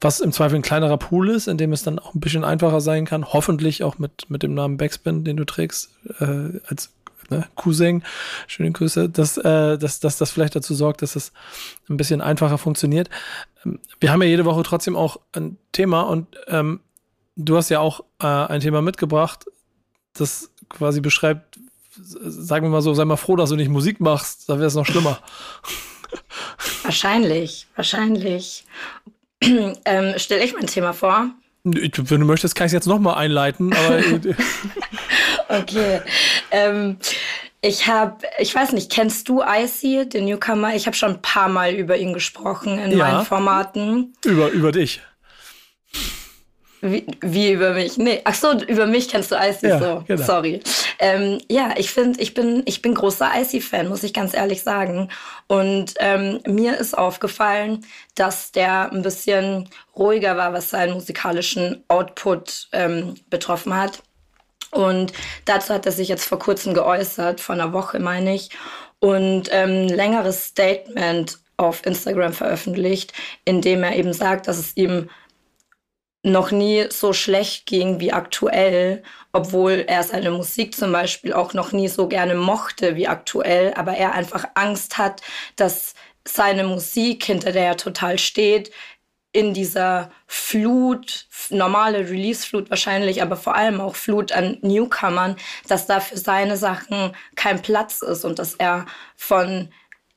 [0.00, 2.80] Was im Zweifel ein kleinerer Pool ist, in dem es dann auch ein bisschen einfacher
[2.80, 3.26] sein kann.
[3.26, 6.92] Hoffentlich auch mit, mit dem Namen Backspin, den du trägst, äh, als
[7.30, 8.02] ne, Cousin,
[8.46, 11.32] schöne Grüße, dass, äh, dass, dass das vielleicht dazu sorgt, dass es
[11.88, 13.08] ein bisschen einfacher funktioniert.
[13.64, 16.80] Ähm, wir haben ja jede Woche trotzdem auch ein Thema und ähm,
[17.36, 19.46] du hast ja auch äh, ein Thema mitgebracht,
[20.14, 21.58] das quasi beschreibt,
[22.00, 24.74] sagen wir mal so, sei mal froh, dass du nicht Musik machst, da wäre es
[24.74, 25.18] noch schlimmer.
[26.82, 28.64] Wahrscheinlich, wahrscheinlich.
[29.42, 31.30] ähm, Stell ich mein Thema vor.
[31.64, 33.74] Wenn du möchtest, kann ich es jetzt nochmal einleiten.
[33.74, 33.98] Aber
[35.48, 36.00] okay.
[36.50, 36.98] Ähm,
[37.60, 40.74] ich habe, ich weiß nicht, kennst du Icy, den Newcomer?
[40.74, 42.98] Ich habe schon ein paar Mal über ihn gesprochen in ja.
[42.98, 44.14] meinen Formaten.
[44.24, 45.00] Über, über dich.
[46.80, 47.98] Wie, wie über mich?
[47.98, 50.04] Nee, ach so, über mich kennst du Icy ja, so.
[50.06, 50.22] Genau.
[50.22, 50.60] Sorry.
[51.00, 55.08] Ähm, ja, ich finde, ich bin, ich bin großer Icy-Fan, muss ich ganz ehrlich sagen.
[55.48, 57.84] Und ähm, mir ist aufgefallen,
[58.14, 64.02] dass der ein bisschen ruhiger war, was seinen musikalischen Output ähm, betroffen hat.
[64.70, 65.12] Und
[65.44, 68.50] dazu hat er sich jetzt vor kurzem geäußert, vor einer Woche meine ich,
[69.00, 73.12] und ähm, längeres Statement auf Instagram veröffentlicht,
[73.44, 75.08] in dem er eben sagt, dass es ihm
[76.24, 79.02] noch nie so schlecht ging wie aktuell,
[79.32, 83.92] obwohl er seine Musik zum Beispiel auch noch nie so gerne mochte wie aktuell, aber
[83.92, 85.22] er einfach Angst hat,
[85.56, 85.94] dass
[86.26, 88.70] seine Musik, hinter der er total steht,
[89.38, 95.36] in dieser Flut, normale Release-Flut wahrscheinlich, aber vor allem auch Flut an Newcomern,
[95.68, 99.68] dass da für seine Sachen kein Platz ist und dass er von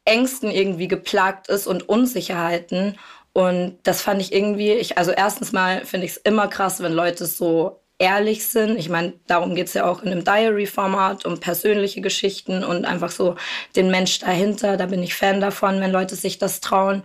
[0.06, 2.98] Ängsten irgendwie geplagt ist und Unsicherheiten.
[3.32, 6.92] Und das fand ich irgendwie, ich, also erstens mal finde ich es immer krass, wenn
[6.92, 8.78] Leute so ehrlich sind.
[8.80, 13.12] Ich meine, darum geht es ja auch in einem Diary-Format, um persönliche Geschichten und einfach
[13.12, 13.36] so
[13.76, 14.76] den Mensch dahinter.
[14.76, 17.04] Da bin ich Fan davon, wenn Leute sich das trauen.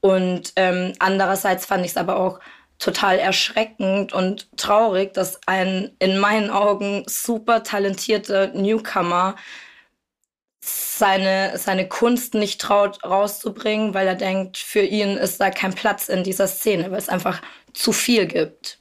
[0.00, 2.40] Und ähm, andererseits fand ich es aber auch
[2.78, 9.36] total erschreckend und traurig, dass ein in meinen Augen super talentierter Newcomer
[10.60, 16.08] seine, seine Kunst nicht traut rauszubringen, weil er denkt, für ihn ist da kein Platz
[16.08, 17.42] in dieser Szene, weil es einfach
[17.74, 18.77] zu viel gibt.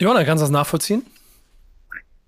[0.00, 1.04] Jona, kannst du das nachvollziehen?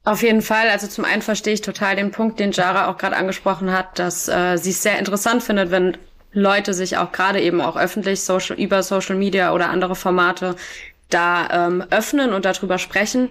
[0.04, 0.68] Auf jeden Fall.
[0.70, 4.28] Also zum einen verstehe ich total den Punkt, den Jara auch gerade angesprochen hat, dass
[4.28, 5.96] äh, sie es sehr interessant findet, wenn
[6.32, 10.56] Leute sich auch gerade eben auch öffentlich Social, über Social Media oder andere Formate
[11.10, 13.28] da ähm, öffnen und darüber sprechen.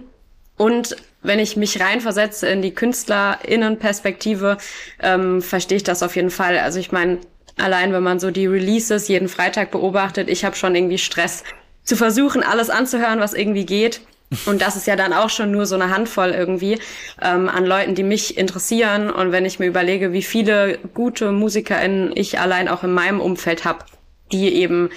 [0.56, 4.58] Und wenn ich mich reinversetze in die KünstlerInnen-Perspektive,
[5.02, 6.58] ähm, verstehe ich das auf jeden Fall.
[6.58, 7.18] Also ich meine,
[7.58, 11.42] allein wenn man so die Releases jeden Freitag beobachtet, ich habe schon irgendwie Stress
[11.82, 14.02] zu versuchen, alles anzuhören, was irgendwie geht.
[14.46, 16.78] Und das ist ja dann auch schon nur so eine Handvoll irgendwie
[17.20, 19.10] ähm, an Leuten, die mich interessieren.
[19.10, 23.64] Und wenn ich mir überlege, wie viele gute MusikerInnen ich allein auch in meinem Umfeld
[23.64, 23.84] habe,
[24.30, 24.90] die eben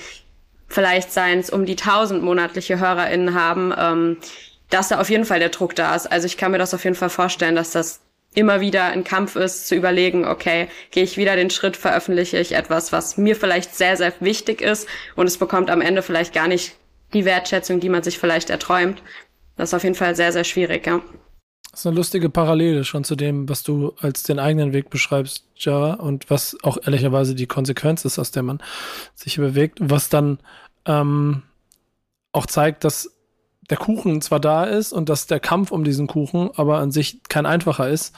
[0.68, 4.18] vielleicht seien es um die tausend monatliche HörerInnen haben, ähm,
[4.70, 6.12] dass da auf jeden Fall der Druck da ist.
[6.12, 8.02] Also ich kann mir das auf jeden Fall vorstellen, dass das
[8.36, 12.54] immer wieder ein Kampf ist, zu überlegen, okay, gehe ich wieder den Schritt, veröffentliche ich
[12.54, 16.48] etwas, was mir vielleicht sehr, sehr wichtig ist und es bekommt am Ende vielleicht gar
[16.48, 16.76] nicht
[17.14, 19.02] die Wertschätzung, die man sich vielleicht erträumt.
[19.56, 21.02] Das ist auf jeden Fall sehr, sehr schwierig, ja.
[21.72, 25.48] Das ist eine lustige Parallele schon zu dem, was du als den eigenen Weg beschreibst,
[25.56, 28.62] Jara, und was auch ehrlicherweise die Konsequenz ist, aus der man
[29.16, 30.38] sich bewegt, was dann
[30.86, 31.42] ähm,
[32.32, 33.12] auch zeigt, dass
[33.70, 37.22] der Kuchen zwar da ist und dass der Kampf um diesen Kuchen aber an sich
[37.30, 38.14] kein einfacher ist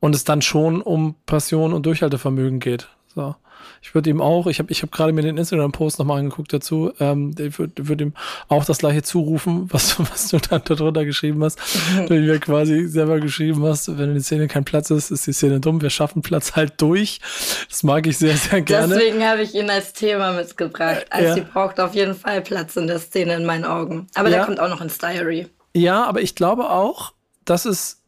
[0.00, 2.88] und es dann schon um Passion und Durchhaltevermögen geht.
[3.14, 3.34] So.
[3.82, 6.92] Ich würde ihm auch, ich habe ich hab gerade mir den Instagram-Post nochmal angeguckt dazu,
[7.00, 8.12] ähm, ich würde würd ihm
[8.48, 11.58] auch das gleiche zurufen, was, was du dann darunter geschrieben hast.
[11.94, 12.06] Mhm.
[12.06, 15.32] du mir quasi selber geschrieben hast, wenn in der Szene kein Platz ist, ist die
[15.32, 17.20] Szene dumm, wir schaffen Platz halt durch.
[17.68, 18.94] Das mag ich sehr, sehr gerne.
[18.94, 21.06] Deswegen habe ich ihn als Thema mitgebracht.
[21.10, 21.34] Also ja.
[21.34, 24.06] sie braucht auf jeden Fall Platz in der Szene in meinen Augen.
[24.14, 24.36] Aber ja.
[24.36, 25.46] der kommt auch noch ins Diary.
[25.74, 27.12] Ja, aber ich glaube auch,
[27.44, 28.00] dass es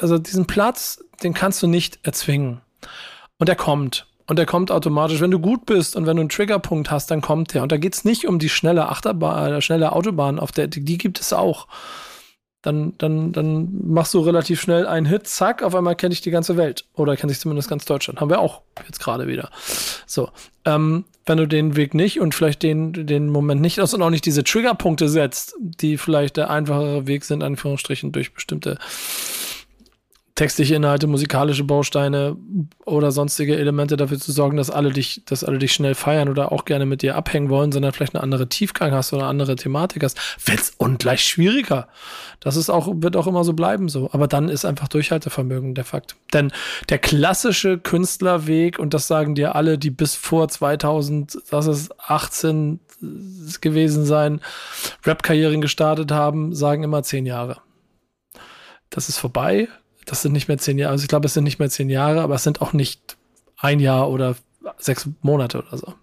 [0.00, 2.60] also diesen Platz, den kannst du nicht erzwingen.
[3.38, 4.06] Und er kommt.
[4.26, 5.20] Und er kommt automatisch.
[5.20, 7.62] Wenn du gut bist und wenn du einen Triggerpunkt hast, dann kommt er.
[7.62, 10.98] Und da geht es nicht um die schnelle Achterbahn, äh, schnelle Autobahn, auf der, die,
[10.98, 11.66] gibt es auch.
[12.60, 16.32] Dann, dann, dann machst du relativ schnell einen Hit, zack, auf einmal kenne ich die
[16.32, 16.84] ganze Welt.
[16.94, 18.20] Oder kenne ich zumindest ganz Deutschland.
[18.20, 19.48] Haben wir auch jetzt gerade wieder.
[20.06, 20.28] So.
[20.64, 24.10] Ähm, wenn du den Weg nicht und vielleicht den, den Moment nicht hast und auch
[24.10, 28.78] nicht diese Triggerpunkte setzt, die vielleicht der einfachere Weg sind, Anführungsstrichen, durch bestimmte
[30.38, 32.36] textliche Inhalte, musikalische Bausteine
[32.86, 36.52] oder sonstige Elemente dafür zu sorgen, dass alle dich, dass alle dich schnell feiern oder
[36.52, 39.56] auch gerne mit dir abhängen wollen, sondern vielleicht eine andere Tiefgang hast oder eine andere
[39.56, 41.88] Thematik hast, wird's ungleich schwieriger.
[42.38, 44.10] Das ist auch, wird auch immer so bleiben so.
[44.12, 46.14] Aber dann ist einfach Durchhaltevermögen der Fakt.
[46.32, 46.52] Denn
[46.88, 52.78] der klassische Künstlerweg, und das sagen dir alle, die bis vor 2000, das ist 18
[53.60, 54.40] gewesen sein,
[55.04, 57.56] Rap-Karrieren gestartet haben, sagen immer zehn Jahre.
[58.88, 59.66] Das ist vorbei
[60.10, 60.92] das sind nicht mehr zehn Jahre.
[60.92, 63.16] Also ich glaube, es sind nicht mehr zehn Jahre, aber es sind auch nicht
[63.56, 64.36] ein Jahr oder
[64.78, 65.94] sechs Monate oder so.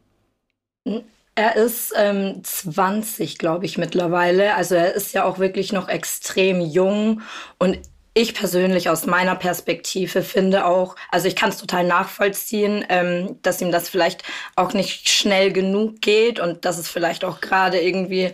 [1.35, 4.55] Er ist ähm, 20, glaube ich, mittlerweile.
[4.55, 7.21] Also er ist ja auch wirklich noch extrem jung
[7.57, 7.79] und
[8.17, 13.59] ich persönlich aus meiner Perspektive finde auch, also ich kann es total nachvollziehen, ähm, dass
[13.59, 14.23] ihm das vielleicht
[14.55, 18.33] auch nicht schnell genug geht und dass es vielleicht auch gerade irgendwie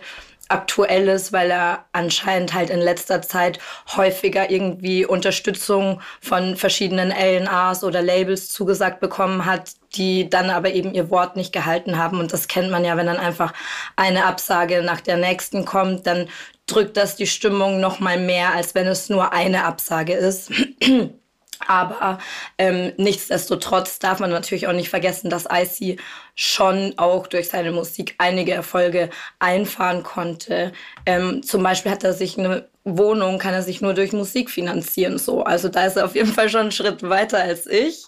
[0.52, 3.58] aktuell ist, weil er anscheinend halt in letzter Zeit
[3.96, 10.94] häufiger irgendwie Unterstützung von verschiedenen LNAs oder Labels zugesagt bekommen hat, die dann aber eben
[10.94, 12.20] ihr Wort nicht gehalten haben.
[12.20, 13.52] Und das kennt man ja, wenn dann einfach
[13.96, 16.28] eine Absage nach der nächsten kommt, dann
[16.66, 20.50] drückt das die Stimmung noch mal mehr, als wenn es nur eine Absage ist.
[21.66, 22.18] Aber
[22.58, 25.98] ähm, nichtsdestotrotz darf man natürlich auch nicht vergessen, dass Icy
[26.34, 30.72] schon auch durch seine Musik einige Erfolge einfahren konnte.
[31.06, 35.18] Ähm, zum Beispiel hat er sich eine Wohnung, kann er sich nur durch Musik finanzieren.
[35.18, 35.44] So.
[35.44, 38.06] Also da ist er auf jeden Fall schon einen Schritt weiter als ich.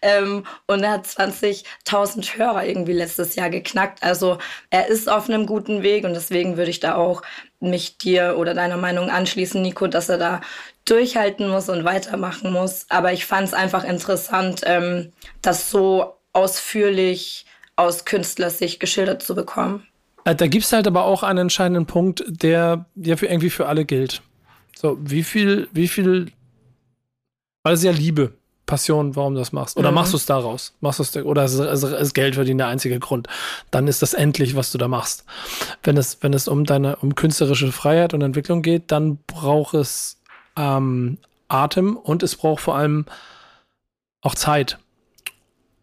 [0.00, 4.02] Ähm, und er hat 20.000 Hörer irgendwie letztes Jahr geknackt.
[4.02, 4.38] Also
[4.70, 7.22] er ist auf einem guten Weg und deswegen würde ich da auch
[7.60, 10.40] mich dir oder deiner Meinung anschließen, Nico, dass er da
[10.86, 12.86] durchhalten muss und weitermachen muss.
[12.88, 19.86] Aber ich fand es einfach interessant, ähm, das so ausführlich aus Künstlersicht geschildert zu bekommen.
[20.24, 23.66] Äh, da gibt es halt aber auch einen entscheidenden Punkt, der ja für irgendwie für
[23.66, 24.22] alle gilt.
[24.76, 26.32] So, wie viel, wie viel,
[27.62, 28.32] weil es ja Liebe,
[28.66, 29.76] Passion, warum du das machst.
[29.76, 29.96] Oder mhm.
[29.96, 30.74] machst du es daraus?
[30.80, 33.28] Machst du es, oder ist, ist, ist Geld verdienen der einzige Grund?
[33.70, 35.24] Dann ist das endlich, was du da machst.
[35.82, 40.18] Wenn es, wenn es um deine, um künstlerische Freiheit und Entwicklung geht, dann braucht es
[40.56, 43.04] ähm, Atem und es braucht vor allem
[44.22, 44.78] auch Zeit.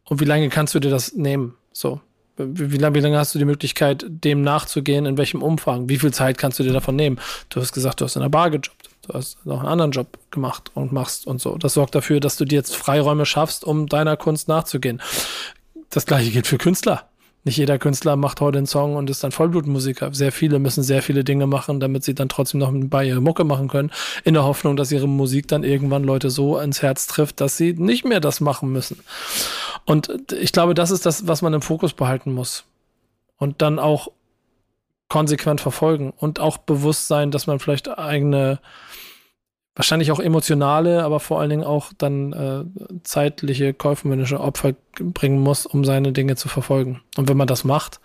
[0.06, 1.56] Und wie lange kannst du dir das nehmen?
[1.82, 2.00] So.
[2.38, 5.06] Wie, lange, wie lange hast du die Möglichkeit, dem nachzugehen?
[5.06, 5.90] In welchem Umfang?
[5.90, 7.20] Wie viel Zeit kannst du dir davon nehmen?
[7.50, 8.90] Du hast gesagt, du hast in der Bar gejobbt.
[9.02, 11.58] Du hast noch einen anderen Job gemacht und machst und so.
[11.58, 15.02] Das sorgt dafür, dass du dir jetzt Freiräume schaffst, um deiner Kunst nachzugehen.
[15.90, 17.10] Das gleiche gilt für Künstler.
[17.44, 20.14] Nicht jeder Künstler macht heute einen Song und ist dann Vollblutmusiker.
[20.14, 23.44] Sehr viele müssen sehr viele Dinge machen, damit sie dann trotzdem noch bei ihre Mucke
[23.44, 23.92] machen können,
[24.24, 27.74] in der Hoffnung, dass ihre Musik dann irgendwann Leute so ins Herz trifft, dass sie
[27.74, 29.00] nicht mehr das machen müssen.
[29.86, 32.66] Und ich glaube, das ist das, was man im Fokus behalten muss.
[33.38, 34.10] Und dann auch
[35.10, 38.60] konsequent verfolgen und auch bewusst sein, dass man vielleicht eigene
[39.76, 45.66] wahrscheinlich auch emotionale, aber vor allen Dingen auch dann äh, zeitliche, kaufmännische Opfer bringen muss,
[45.66, 47.02] um seine Dinge zu verfolgen.
[47.18, 48.00] Und wenn man das macht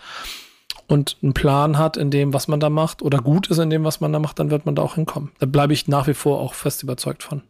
[0.86, 3.84] und einen Plan hat in dem, was man da macht, oder gut ist in dem,
[3.84, 5.32] was man da macht, dann wird man da auch hinkommen.
[5.38, 7.42] Da bleibe ich nach wie vor auch fest überzeugt von.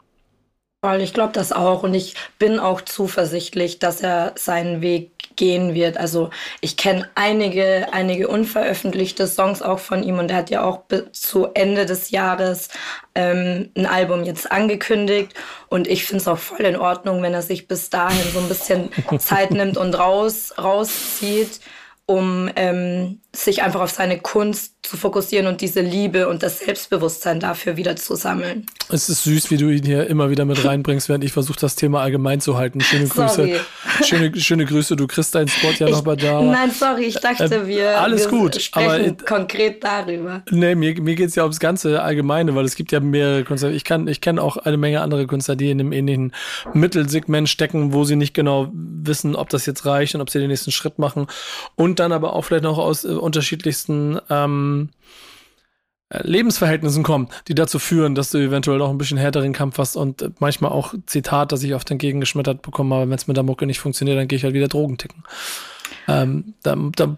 [1.00, 5.98] Ich glaube das auch und ich bin auch zuversichtlich, dass er seinen Weg gehen wird.
[5.98, 10.78] Also ich kenne einige, einige unveröffentlichte Songs auch von ihm und er hat ja auch
[10.78, 12.68] bis zu Ende des Jahres
[13.14, 15.34] ähm, ein Album jetzt angekündigt
[15.68, 18.48] und ich finde es auch voll in Ordnung, wenn er sich bis dahin so ein
[18.48, 21.60] bisschen Zeit nimmt und raus, rauszieht
[22.06, 27.40] um ähm, sich einfach auf seine Kunst zu fokussieren und diese Liebe und das Selbstbewusstsein
[27.40, 28.66] dafür wieder zu sammeln.
[28.88, 31.74] Es ist süß, wie du ihn hier immer wieder mit reinbringst, während ich versuche, das
[31.74, 32.80] Thema allgemein zu halten.
[32.80, 33.60] Schöne Grüße.
[34.04, 34.94] Schöne, schöne Grüße.
[34.94, 36.40] Du kriegst deinen Spot ja noch mal da.
[36.40, 40.42] Nein, sorry, ich dachte, äh, wir, alles wir gut, sprechen aber, konkret darüber.
[40.50, 43.70] Nee, mir, mir geht es ja ums ganze Allgemeine, weil es gibt ja mehrere Künstler.
[43.70, 46.32] Ich, kann, ich kenne auch eine Menge andere Künstler, die in einem ähnlichen
[46.72, 50.48] Mittelsegment stecken, wo sie nicht genau wissen, ob das jetzt reicht und ob sie den
[50.48, 51.26] nächsten Schritt machen.
[51.74, 55.25] Und dann aber auch vielleicht noch aus äh, unterschiedlichsten ähm, äh,
[56.10, 60.22] Lebensverhältnissen kommen, die dazu führen, dass du eventuell auch ein bisschen härteren Kampf hast und
[60.22, 63.66] äh, manchmal auch Zitat, das ich oft entgegengeschmettert bekomme, aber wenn es mit der Mucke
[63.66, 65.24] nicht funktioniert, dann gehe ich halt wieder Drogen ticken.
[66.06, 67.16] Ähm, da, da,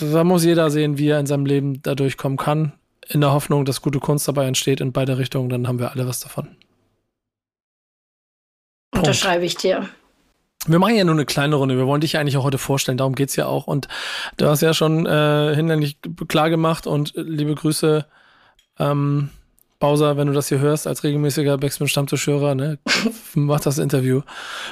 [0.00, 2.72] da, muss jeder sehen, wie er in seinem Leben da durchkommen kann,
[3.08, 6.08] in der Hoffnung, dass gute Kunst dabei entsteht in beide Richtungen, dann haben wir alle
[6.08, 6.56] was davon.
[8.92, 9.88] Unterschreibe ich dir.
[10.66, 11.76] Wir machen ja nur eine kleine Runde.
[11.76, 12.98] Wir wollen dich ja eigentlich auch heute vorstellen.
[12.98, 13.68] Darum geht's ja auch.
[13.68, 13.86] Und
[14.36, 18.06] du hast ja schon äh, hinlänglich klar gemacht und äh, liebe Grüße,
[18.78, 19.30] ähm,
[19.78, 22.78] Bowser, wenn du das hier hörst, als regelmäßiger Backspin-Stammtischhörer, ne,
[23.34, 24.22] mach das Interview.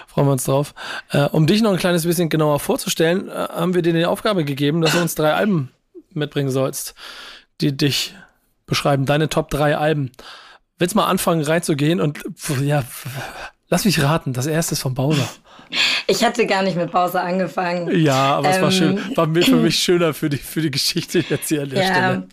[0.07, 0.75] Freuen wir uns drauf.
[1.11, 4.45] Äh, um dich noch ein kleines bisschen genauer vorzustellen, äh, haben wir dir die Aufgabe
[4.45, 5.71] gegeben, dass du uns drei Alben
[6.13, 6.95] mitbringen sollst,
[7.61, 8.15] die dich
[8.67, 9.05] beschreiben.
[9.05, 10.11] Deine Top drei Alben.
[10.79, 12.21] Willst mal anfangen reinzugehen und
[12.63, 12.83] ja,
[13.69, 14.33] lass mich raten.
[14.33, 15.29] Das erste ist von Bowser.
[16.07, 17.97] Ich hatte gar nicht mit Pause angefangen.
[17.99, 20.71] Ja, aber ähm, es war schön, ähm, war für mich schöner für die, für die
[20.71, 22.29] Geschichte jetzt hier an der ja, Stelle.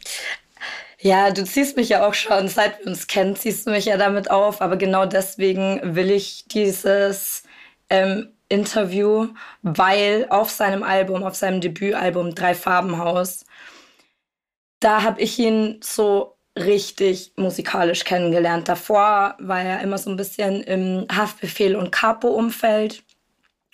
[1.03, 3.97] Ja, du ziehst mich ja auch schon, seit wir uns kennen, ziehst du mich ja
[3.97, 4.61] damit auf.
[4.61, 7.43] Aber genau deswegen will ich dieses
[7.89, 9.29] ähm, Interview,
[9.63, 13.45] weil auf seinem Album, auf seinem Debütalbum Drei Farbenhaus,
[14.79, 18.67] da habe ich ihn so richtig musikalisch kennengelernt.
[18.67, 23.03] Davor war er immer so ein bisschen im Haftbefehl- und Capo-Umfeld.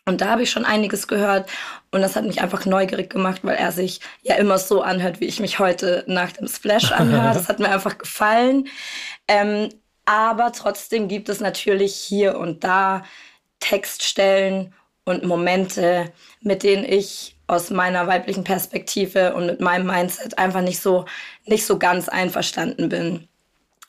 [0.08, 1.50] Und da habe ich schon einiges gehört
[1.92, 5.26] und das hat mich einfach neugierig gemacht, weil er sich ja immer so anhört, wie
[5.26, 7.34] ich mich heute nach dem Splash anhöre.
[7.34, 8.70] Das hat mir einfach gefallen.
[9.28, 9.68] Ähm,
[10.06, 13.04] aber trotzdem gibt es natürlich hier und da
[13.60, 20.62] Textstellen und Momente, mit denen ich aus meiner weiblichen Perspektive und mit meinem Mindset einfach
[20.62, 21.04] nicht so,
[21.46, 23.28] nicht so ganz einverstanden bin.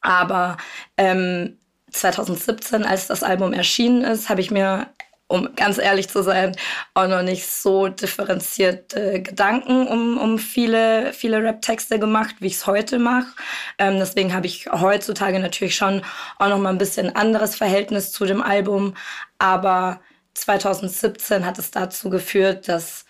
[0.00, 0.56] Aber
[0.96, 1.58] ähm,
[1.92, 4.88] 2017, als das Album erschienen ist, habe ich mir
[5.28, 6.56] um ganz ehrlich zu sein,
[6.94, 12.66] auch noch nicht so differenzierte Gedanken um, um viele, viele Rap-Texte gemacht, wie ich es
[12.66, 13.28] heute mache.
[13.78, 16.02] Ähm, deswegen habe ich heutzutage natürlich schon
[16.38, 18.94] auch noch mal ein bisschen anderes Verhältnis zu dem Album.
[19.38, 20.00] Aber
[20.34, 23.04] 2017 hat es dazu geführt, dass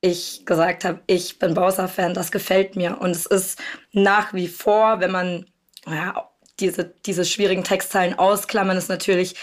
[0.00, 3.00] ich gesagt habe, ich bin Bowser-Fan, das gefällt mir.
[3.00, 3.58] Und es ist
[3.92, 5.46] nach wie vor, wenn man
[5.86, 9.34] ja, diese, diese schwierigen Textzeilen ausklammern, ist natürlich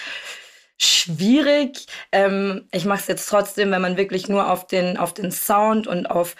[1.01, 1.85] schwierig.
[2.11, 5.87] Ähm, ich mache es jetzt trotzdem, wenn man wirklich nur auf den, auf den Sound
[5.87, 6.35] und auf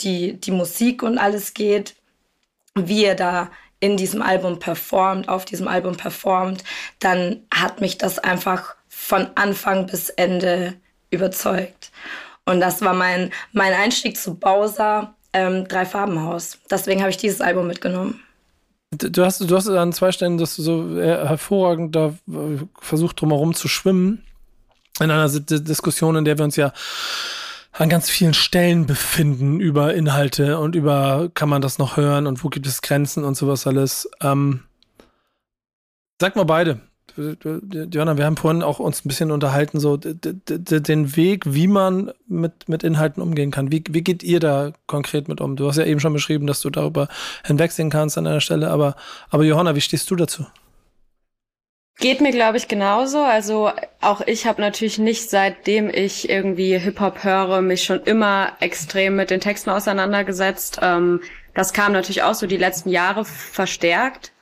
[0.00, 1.94] die, die Musik und alles geht,
[2.74, 3.50] wie er da
[3.80, 6.64] in diesem Album performt, auf diesem Album performt,
[6.98, 10.74] dann hat mich das einfach von Anfang bis Ende
[11.10, 11.90] überzeugt.
[12.44, 16.58] Und das war mein, mein Einstieg zu Bowser, ähm, Drei Farbenhaus.
[16.70, 18.22] Deswegen habe ich dieses Album mitgenommen.
[18.92, 23.68] Du hast, du hast an zwei Stellen, dass so hervorragend da äh, versucht, drumherum zu
[23.68, 24.22] schwimmen.
[25.00, 26.72] In einer Diskussion, in der wir uns ja
[27.72, 32.42] an ganz vielen Stellen befinden über Inhalte und über, kann man das noch hören und
[32.42, 34.08] wo gibt es Grenzen und sowas alles.
[34.22, 34.62] Ähm,
[36.18, 36.80] sag mal beide,
[37.16, 42.68] Johanna, wir haben vorhin auch uns ein bisschen unterhalten, so den Weg, wie man mit,
[42.68, 43.72] mit Inhalten umgehen kann.
[43.72, 45.56] Wie, wie geht ihr da konkret mit um?
[45.56, 47.08] Du hast ja eben schon beschrieben, dass du darüber
[47.44, 48.96] hinwegsehen kannst an einer Stelle, aber,
[49.30, 50.46] aber Johanna, wie stehst du dazu?
[51.98, 53.22] Geht mir, glaube ich, genauso.
[53.22, 53.70] Also
[54.02, 59.30] auch ich habe natürlich nicht, seitdem ich irgendwie Hip-Hop höre, mich schon immer extrem mit
[59.30, 60.80] den Texten auseinandergesetzt.
[60.82, 61.22] Ähm,
[61.54, 64.32] das kam natürlich auch so die letzten Jahre verstärkt.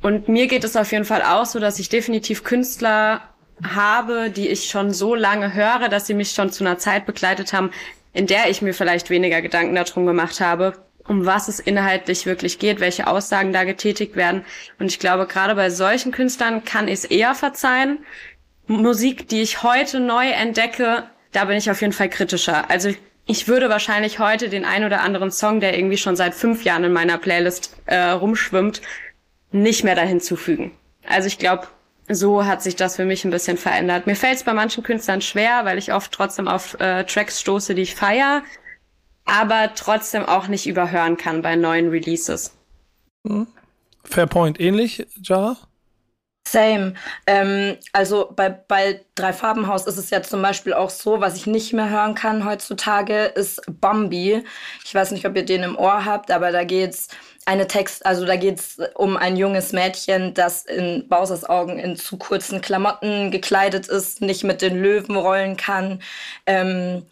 [0.00, 3.22] Und mir geht es auf jeden Fall auch so, dass ich definitiv Künstler
[3.62, 7.52] habe, die ich schon so lange höre, dass sie mich schon zu einer Zeit begleitet
[7.52, 7.70] haben,
[8.12, 10.74] in der ich mir vielleicht weniger Gedanken darum gemacht habe,
[11.06, 14.44] um was es inhaltlich wirklich geht, welche Aussagen da getätigt werden.
[14.78, 17.98] Und ich glaube, gerade bei solchen Künstlern kann ich es eher verzeihen.
[18.66, 22.70] Musik, die ich heute neu entdecke, da bin ich auf jeden Fall kritischer.
[22.70, 22.90] Also
[23.26, 26.84] ich würde wahrscheinlich heute den ein oder anderen Song, der irgendwie schon seit fünf Jahren
[26.84, 28.80] in meiner Playlist äh, rumschwimmt,
[29.50, 30.72] nicht mehr dahin zufügen.
[31.06, 31.68] Also ich glaube,
[32.08, 34.06] so hat sich das für mich ein bisschen verändert.
[34.06, 37.74] Mir fällt es bei manchen Künstlern schwer, weil ich oft trotzdem auf äh, Tracks stoße,
[37.74, 38.42] die ich feier,
[39.24, 42.56] aber trotzdem auch nicht überhören kann bei neuen Releases.
[43.26, 43.46] Hm.
[44.04, 44.58] Fair Point.
[44.58, 45.56] Ähnlich, Jara?
[46.52, 46.94] Same.
[47.26, 51.46] Ähm, also bei, bei Drei Farbenhaus ist es ja zum Beispiel auch so, was ich
[51.46, 54.44] nicht mehr hören kann heutzutage, ist Bambi.
[54.84, 57.08] Ich weiß nicht, ob ihr den im Ohr habt, aber da geht's
[57.44, 62.18] eine Text, also da geht's um ein junges Mädchen, das in Bowsers Augen in zu
[62.18, 66.00] kurzen Klamotten gekleidet ist, nicht mit den Löwen rollen kann
[66.46, 67.06] ähm,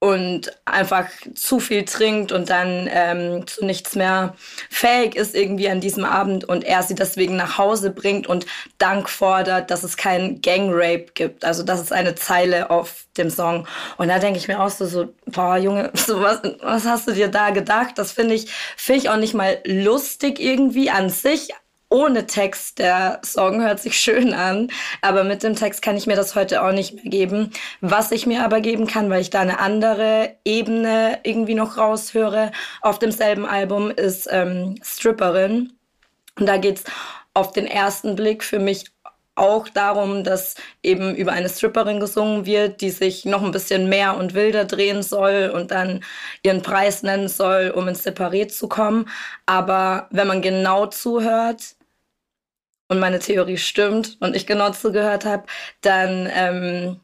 [0.00, 4.34] und einfach zu viel trinkt und dann ähm, zu nichts mehr
[4.70, 8.46] fähig ist irgendwie an diesem Abend und er sie deswegen nach Hause bringt und
[8.78, 11.44] Dank fordert, dass es keinen Gangrape gibt.
[11.44, 13.68] Also das ist eine Zeile auf dem Song.
[13.98, 17.12] Und da denke ich mir auch so, so boah Junge, so was, was hast du
[17.12, 17.98] dir da gedacht?
[17.98, 21.50] Das finde ich, finde ich auch nicht mal lustig irgendwie an sich,
[21.90, 22.78] ohne Text.
[22.78, 24.68] Der Song hört sich schön an,
[25.02, 27.52] aber mit dem Text kann ich mir das heute auch nicht mehr geben.
[27.80, 32.52] Was ich mir aber geben kann, weil ich da eine andere Ebene irgendwie noch raushöre
[32.80, 35.72] auf demselben Album, ist ähm, Stripperin.
[36.38, 36.84] Und da geht's
[37.34, 38.86] auf den ersten Blick für mich
[39.36, 44.16] auch darum, dass eben über eine Stripperin gesungen wird, die sich noch ein bisschen mehr
[44.16, 46.04] und wilder drehen soll und dann
[46.42, 49.08] ihren Preis nennen soll, um ins Separé zu kommen.
[49.46, 51.76] Aber wenn man genau zuhört,
[52.90, 55.44] und meine Theorie stimmt und ich genau zugehört habe,
[55.80, 57.00] dann ähm,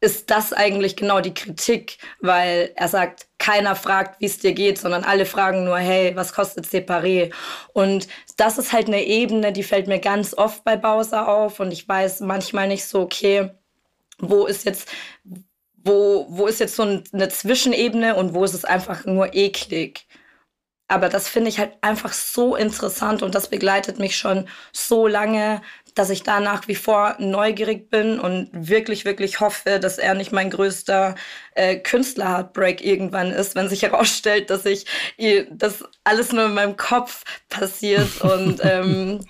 [0.00, 4.78] ist das eigentlich genau die Kritik, weil er sagt, keiner fragt, wie es dir geht,
[4.78, 7.32] sondern alle fragen nur, hey, was kostet Separé?
[7.72, 11.72] Und das ist halt eine Ebene, die fällt mir ganz oft bei Bowser auf und
[11.72, 13.50] ich weiß manchmal nicht so, okay,
[14.18, 14.90] wo ist jetzt,
[15.82, 20.06] wo, wo ist jetzt so eine Zwischenebene und wo ist es einfach nur eklig?
[20.90, 25.62] Aber das finde ich halt einfach so interessant und das begleitet mich schon so lange,
[25.94, 30.32] dass ich da nach wie vor neugierig bin und wirklich, wirklich hoffe, dass er nicht
[30.32, 31.14] mein größter
[31.54, 34.86] äh, Künstler-Heartbreak irgendwann ist, wenn sich herausstellt, dass ich
[35.50, 39.20] das alles nur in meinem Kopf passiert und ähm,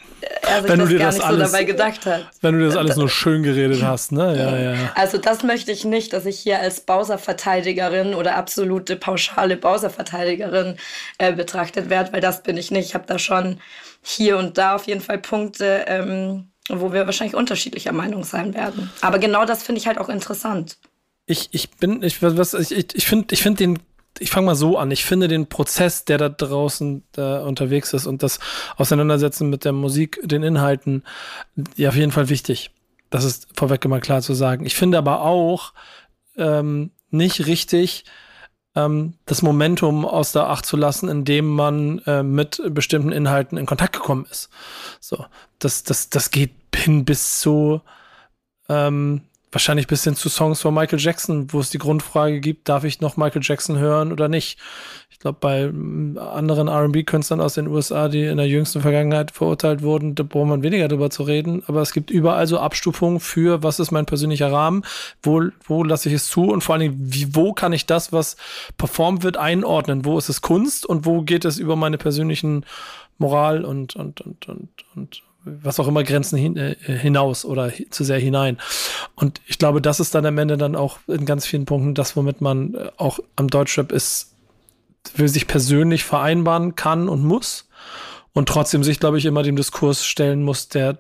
[0.42, 2.30] er sich wenn das gar das nicht alles, so dabei gedacht hat.
[2.40, 4.36] Wenn du das alles nur schön geredet hast, ne?
[4.36, 4.92] Ja, ja.
[4.94, 10.76] Also das möchte ich nicht, dass ich hier als Bowser-Verteidigerin oder absolute pauschale Bowser-Verteidigerin
[11.18, 12.86] äh, betrachtet werde, weil das bin ich nicht.
[12.86, 13.60] Ich habe da schon
[14.02, 18.90] hier und da auf jeden Fall Punkte, ähm, wo wir wahrscheinlich unterschiedlicher Meinung sein werden.
[19.00, 20.78] Aber genau das finde ich halt auch interessant.
[21.26, 23.78] Ich, ich bin, ich, ich, ich finde, ich finde den,
[24.18, 28.06] ich fange mal so an, ich finde den Prozess, der da draußen da unterwegs ist
[28.06, 28.40] und das
[28.76, 31.04] Auseinandersetzen mit der Musik, den Inhalten,
[31.76, 32.70] ja, auf jeden Fall wichtig.
[33.10, 34.66] Das ist vorweg immer klar zu sagen.
[34.66, 35.72] Ich finde aber auch
[36.36, 38.04] ähm, nicht richtig,
[38.74, 43.66] ähm, das Momentum aus der Acht zu lassen, indem man äh, mit bestimmten Inhalten in
[43.66, 44.50] Kontakt gekommen ist.
[45.00, 45.24] So,
[45.58, 47.80] das, das, das geht hin bis zu
[48.68, 49.22] ähm,
[49.52, 53.00] wahrscheinlich bis hin zu Songs von Michael Jackson, wo es die Grundfrage gibt, darf ich
[53.00, 54.58] noch Michael Jackson hören oder nicht?
[55.10, 59.82] Ich glaube, bei mm, anderen RB-Künstlern aus den USA, die in der jüngsten Vergangenheit verurteilt
[59.82, 61.62] wurden, da braucht man weniger drüber zu reden.
[61.66, 64.84] Aber es gibt überall so Abstufungen für, was ist mein persönlicher Rahmen,
[65.22, 68.12] wo, wo lasse ich es zu und vor allen Dingen, wie, wo kann ich das,
[68.12, 68.36] was
[68.78, 70.04] performt wird, einordnen?
[70.04, 72.64] Wo ist es Kunst und wo geht es über meine persönlichen
[73.18, 78.04] Moral und, und, und, und, und was auch immer Grenzen hin, äh, hinaus oder zu
[78.04, 78.58] sehr hinein.
[79.14, 82.16] Und ich glaube, das ist dann am Ende dann auch in ganz vielen Punkten das,
[82.16, 84.34] womit man äh, auch am Deutschrap ist,
[85.16, 87.68] will sich persönlich vereinbaren kann und muss
[88.32, 90.98] und trotzdem sich, glaube ich, immer dem Diskurs stellen muss, der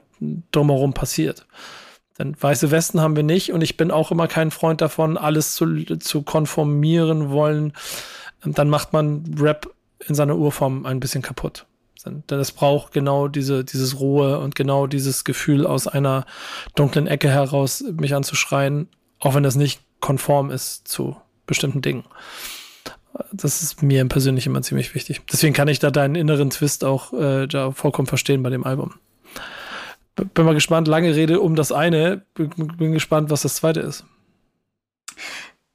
[0.52, 1.46] drumherum passiert.
[2.18, 5.54] Denn weiße Westen haben wir nicht und ich bin auch immer kein Freund davon, alles
[5.54, 7.72] zu, zu konformieren wollen.
[8.44, 9.70] Dann macht man Rap
[10.06, 11.66] in seiner Urform ein bisschen kaputt.
[12.04, 16.26] Denn es braucht genau diese, dieses Ruhe und genau dieses Gefühl aus einer
[16.74, 18.88] dunklen Ecke heraus, mich anzuschreien,
[19.18, 22.04] auch wenn das nicht konform ist zu bestimmten Dingen.
[23.32, 25.20] Das ist mir persönlich immer ziemlich wichtig.
[25.30, 28.94] Deswegen kann ich da deinen inneren Twist auch äh, da vollkommen verstehen bei dem Album.
[30.14, 32.24] Bin mal gespannt, lange Rede um das eine.
[32.34, 34.04] Bin gespannt, was das zweite ist.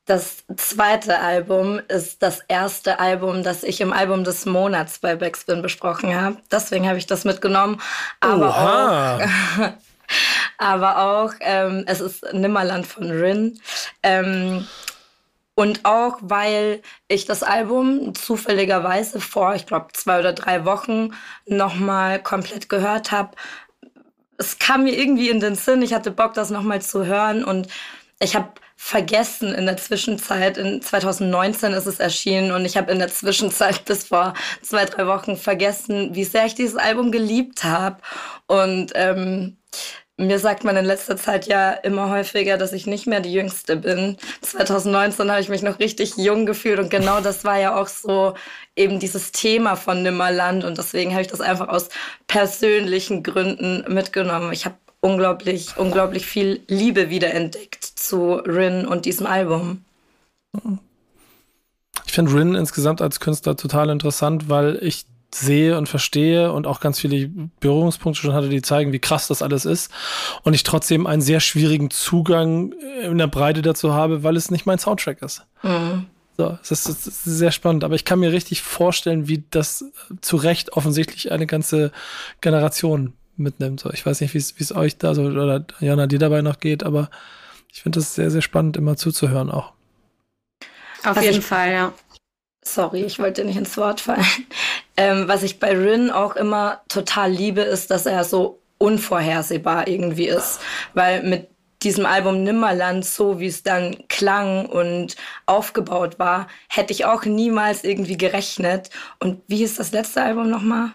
[0.06, 5.64] Das zweite Album ist das erste Album, das ich im Album des Monats bei Backspin
[5.64, 6.38] besprochen habe.
[6.52, 7.82] Deswegen habe ich das mitgenommen.
[8.20, 9.16] Aber Oha.
[9.18, 9.70] auch,
[10.60, 13.60] aber auch ähm, es ist Nimmerland von Rin.
[14.04, 14.68] Ähm,
[15.56, 21.16] und auch, weil ich das Album zufälligerweise vor, ich glaube, zwei oder drei Wochen
[21.48, 23.32] nochmal komplett gehört habe.
[24.38, 27.70] Es kam mir irgendwie in den Sinn, ich hatte Bock, das nochmal zu hören und
[28.20, 30.58] ich habe vergessen in der Zwischenzeit.
[30.58, 35.08] In 2019 ist es erschienen und ich habe in der Zwischenzeit bis vor zwei, drei
[35.08, 37.98] Wochen vergessen, wie sehr ich dieses Album geliebt habe.
[38.48, 39.58] Und ähm,
[40.18, 43.76] mir sagt man in letzter Zeit ja immer häufiger, dass ich nicht mehr die Jüngste
[43.76, 44.18] bin.
[44.42, 48.34] 2019 habe ich mich noch richtig jung gefühlt und genau das war ja auch so
[48.78, 51.90] eben dieses Thema von Nimmerland und deswegen habe ich das einfach aus
[52.28, 54.54] persönlichen Gründen mitgenommen.
[54.54, 59.86] Ich habe unglaublich, unglaublich viel Liebe wiederentdeckt zu Rin und diesem Album.
[62.06, 66.80] Ich finde Rin insgesamt als Künstler total interessant, weil ich sehe und verstehe und auch
[66.80, 67.30] ganz viele
[67.60, 69.92] Berührungspunkte schon hatte, die zeigen, wie krass das alles ist.
[70.44, 74.66] Und ich trotzdem einen sehr schwierigen Zugang in der Breite dazu habe, weil es nicht
[74.66, 75.46] mein Soundtrack ist.
[75.62, 76.08] Mhm.
[76.38, 77.84] So, das ist, das ist, sehr spannend.
[77.84, 79.86] Aber ich kann mir richtig vorstellen, wie das
[80.22, 81.92] zu Recht offensichtlich eine ganze
[82.42, 83.80] Generation mitnimmt.
[83.80, 86.84] So, ich weiß nicht, wie es euch da so oder Jana dir dabei noch geht,
[86.84, 87.10] aber
[87.72, 89.74] ich finde das sehr, sehr spannend, immer zuzuhören auch.
[91.04, 91.94] Auf Was jeden Fall, ja.
[92.64, 94.26] Sorry, ich wollte nicht ins Wort fallen.
[94.98, 100.30] Ähm, was ich bei Rin auch immer total liebe, ist, dass er so unvorhersehbar irgendwie
[100.30, 100.62] ist.
[100.94, 101.50] Weil mit
[101.84, 105.18] diesem Album Nimmerland, so wie es dann klang und
[105.48, 108.90] aufgebaut war, hätte ich auch niemals irgendwie gerechnet.
[109.20, 110.94] Und wie ist das letzte Album nochmal?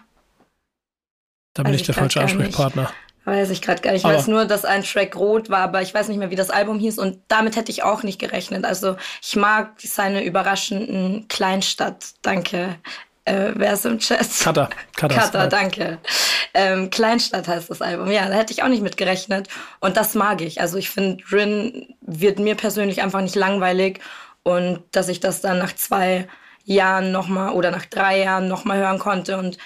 [1.53, 2.91] Da bin ich der falsche Ansprechpartner.
[3.23, 4.01] Weiß ich gerade gar nicht.
[4.01, 6.35] Ich aber weiß nur, dass ein Track rot war, aber ich weiß nicht mehr, wie
[6.35, 8.65] das Album hieß und damit hätte ich auch nicht gerechnet.
[8.65, 12.05] Also ich mag seine überraschenden Kleinstadt.
[12.23, 12.77] Danke.
[13.25, 14.27] Äh, wer ist im Chat?
[14.41, 14.69] Cutter.
[14.95, 15.99] Cutter, Cutter danke.
[16.55, 18.09] Ähm, Kleinstadt heißt das Album.
[18.09, 19.47] Ja, da hätte ich auch nicht mit gerechnet.
[19.79, 20.59] Und das mag ich.
[20.59, 23.99] Also ich finde, Rin wird mir persönlich einfach nicht langweilig.
[24.41, 26.27] Und dass ich das dann nach zwei
[26.65, 29.59] Jahren nochmal oder nach drei Jahren nochmal hören konnte und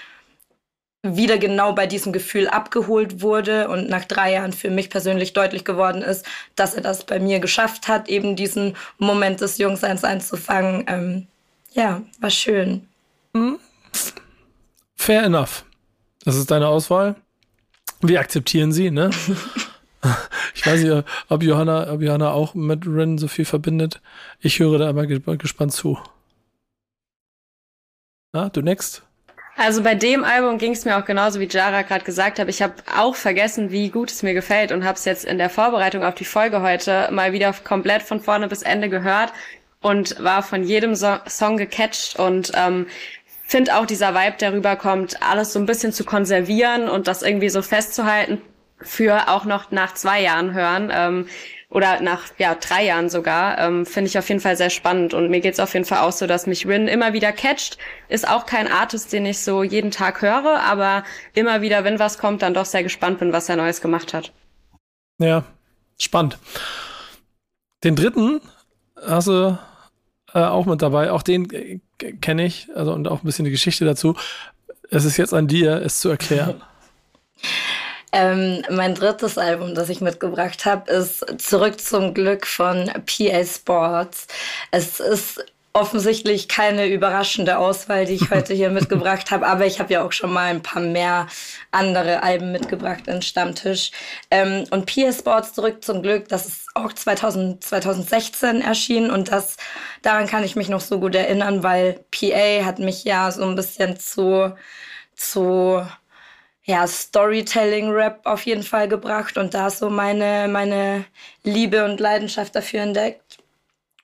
[1.06, 5.64] wieder genau bei diesem Gefühl abgeholt wurde und nach drei Jahren für mich persönlich deutlich
[5.64, 6.26] geworden ist,
[6.56, 10.86] dass er das bei mir geschafft hat, eben diesen Moment des Jungseins einzufangen.
[10.88, 11.28] Ähm,
[11.74, 12.88] ja, war schön.
[13.34, 13.60] Hm?
[14.96, 15.66] Fair enough.
[16.24, 17.16] Das ist deine Auswahl.
[18.02, 19.12] Wir akzeptieren sie, ne?
[20.56, 24.02] ich weiß nicht, ob Johanna, ob Johanna auch mit Ren so viel verbindet.
[24.40, 26.00] Ich höre da immer gespannt zu.
[28.34, 29.05] Na, du next?
[29.58, 32.50] Also bei dem Album ging es mir auch genauso, wie Jara gerade gesagt hat.
[32.50, 35.50] Ich habe auch vergessen, wie gut es mir gefällt und habe es jetzt in der
[35.50, 39.32] Vorbereitung auf die Folge heute mal wieder komplett von vorne bis Ende gehört
[39.82, 42.88] und war von jedem so Song gecatcht und ähm,
[43.44, 47.50] finde auch dieser Vibe, der rüberkommt, alles so ein bisschen zu konservieren und das irgendwie
[47.50, 48.42] so festzuhalten
[48.82, 50.92] für auch noch nach zwei Jahren hören.
[50.94, 51.28] Ähm,
[51.70, 55.14] oder nach ja drei Jahren sogar, ähm, finde ich auf jeden Fall sehr spannend.
[55.14, 57.78] Und mir geht's auf jeden Fall auch so, dass mich Rin immer wieder catcht.
[58.08, 61.04] Ist auch kein Artist, den ich so jeden Tag höre, aber
[61.34, 64.32] immer wieder, wenn was kommt, dann doch sehr gespannt bin, was er Neues gemacht hat.
[65.20, 65.44] Ja,
[66.00, 66.38] spannend.
[67.84, 68.42] Den dritten
[69.06, 69.58] hast du
[70.34, 71.12] äh, auch mit dabei.
[71.12, 71.80] Auch den äh,
[72.22, 74.16] kenne ich, also und auch ein bisschen die Geschichte dazu.
[74.90, 76.62] Es ist jetzt an dir, es zu erklären.
[78.18, 84.28] Ähm, mein drittes Album, das ich mitgebracht habe, ist Zurück zum Glück von PA Sports.
[84.72, 85.44] Es ist
[85.74, 90.14] offensichtlich keine überraschende Auswahl, die ich heute hier mitgebracht habe, aber ich habe ja auch
[90.14, 91.28] schon mal ein paar mehr
[91.72, 93.92] andere Alben mitgebracht in Stammtisch.
[94.32, 99.58] Ähm, und PA Sports zurück zum Glück, das ist auch 2000, 2016 erschienen und das
[100.04, 103.56] daran kann ich mich noch so gut erinnern, weil PA hat mich ja so ein
[103.56, 104.56] bisschen zu
[105.18, 105.86] zu
[106.66, 111.06] ja, Storytelling-Rap auf jeden Fall gebracht und da so meine, meine
[111.44, 113.38] Liebe und Leidenschaft dafür entdeckt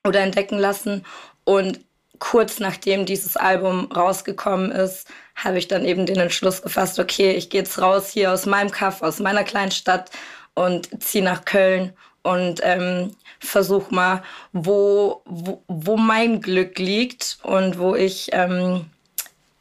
[0.06, 1.04] oder entdecken lassen.
[1.44, 1.80] Und
[2.20, 7.50] kurz nachdem dieses Album rausgekommen ist, habe ich dann eben den Entschluss gefasst, okay, ich
[7.50, 10.12] gehe jetzt raus hier aus meinem Kaff, aus meiner kleinen Stadt
[10.54, 14.22] und ziehe nach Köln und ähm, versuch mal,
[14.54, 18.86] wo, wo, wo mein Glück liegt und wo ich ähm,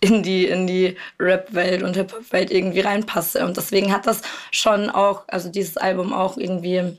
[0.00, 3.44] in die, in die Rap-Welt und Hip-Hop-Welt irgendwie reinpasse.
[3.44, 6.96] Und deswegen hat das schon auch, also dieses Album auch irgendwie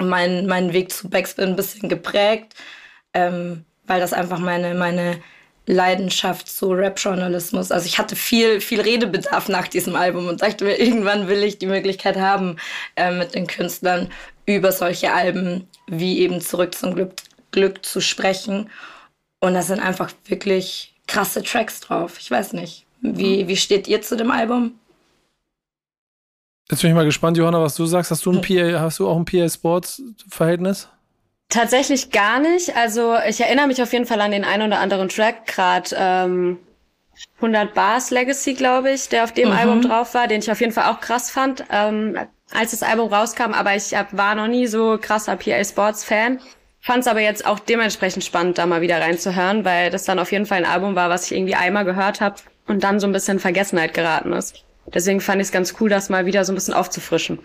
[0.00, 2.54] meinen mein Weg zu Backspin ein bisschen geprägt,
[3.14, 5.20] ähm, weil das einfach meine, meine
[5.66, 7.70] Leidenschaft zu Rap-Journalismus.
[7.70, 11.58] Also ich hatte viel, viel Redebedarf nach diesem Album und dachte mir, irgendwann will ich
[11.58, 12.56] die Möglichkeit haben,
[12.96, 14.10] äh, mit den Künstlern
[14.46, 17.12] über solche Alben wie eben Zurück zum Glück,
[17.52, 18.70] Glück zu sprechen.
[19.40, 22.18] Und das sind einfach wirklich krasse Tracks drauf.
[22.18, 22.86] Ich weiß nicht.
[23.00, 24.78] Wie, wie steht ihr zu dem Album?
[26.70, 28.10] Jetzt bin ich mal gespannt, Johanna, was du sagst.
[28.10, 30.88] Hast du, ein PA, hast du auch ein PA Sports Verhältnis?
[31.48, 32.76] Tatsächlich gar nicht.
[32.76, 36.58] Also ich erinnere mich auf jeden Fall an den einen oder anderen Track, gerade ähm,
[37.36, 39.56] 100 Bars Legacy, glaube ich, der auf dem mhm.
[39.56, 42.16] Album drauf war, den ich auf jeden Fall auch krass fand, ähm,
[42.52, 43.52] als das Album rauskam.
[43.52, 46.38] Aber ich hab, war noch nie so krasser PA Sports Fan.
[46.80, 50.32] Fand es aber jetzt auch dementsprechend spannend, da mal wieder reinzuhören, weil das dann auf
[50.32, 53.12] jeden Fall ein Album war, was ich irgendwie einmal gehört habe und dann so ein
[53.12, 54.64] bisschen in Vergessenheit geraten ist.
[54.92, 57.38] Deswegen fand ich es ganz cool, das mal wieder so ein bisschen aufzufrischen.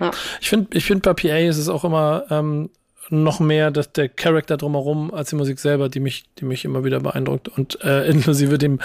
[0.00, 0.12] Ja.
[0.40, 2.70] Ich finde, ich finde bei PA ist es auch immer ähm,
[3.10, 6.84] noch mehr dass der Charakter drumherum als die Musik selber, die mich, die mich immer
[6.84, 7.48] wieder beeindruckt.
[7.48, 8.80] Und äh, inklusive dem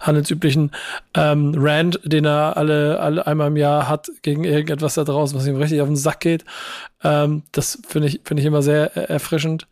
[0.00, 0.72] handelsüblichen
[1.14, 5.46] ähm, Rand, den er alle, alle einmal im Jahr hat gegen irgendetwas da draußen, was
[5.46, 6.44] ihm richtig auf den Sack geht.
[7.02, 9.66] Ähm, das finde ich, finde ich immer sehr äh, erfrischend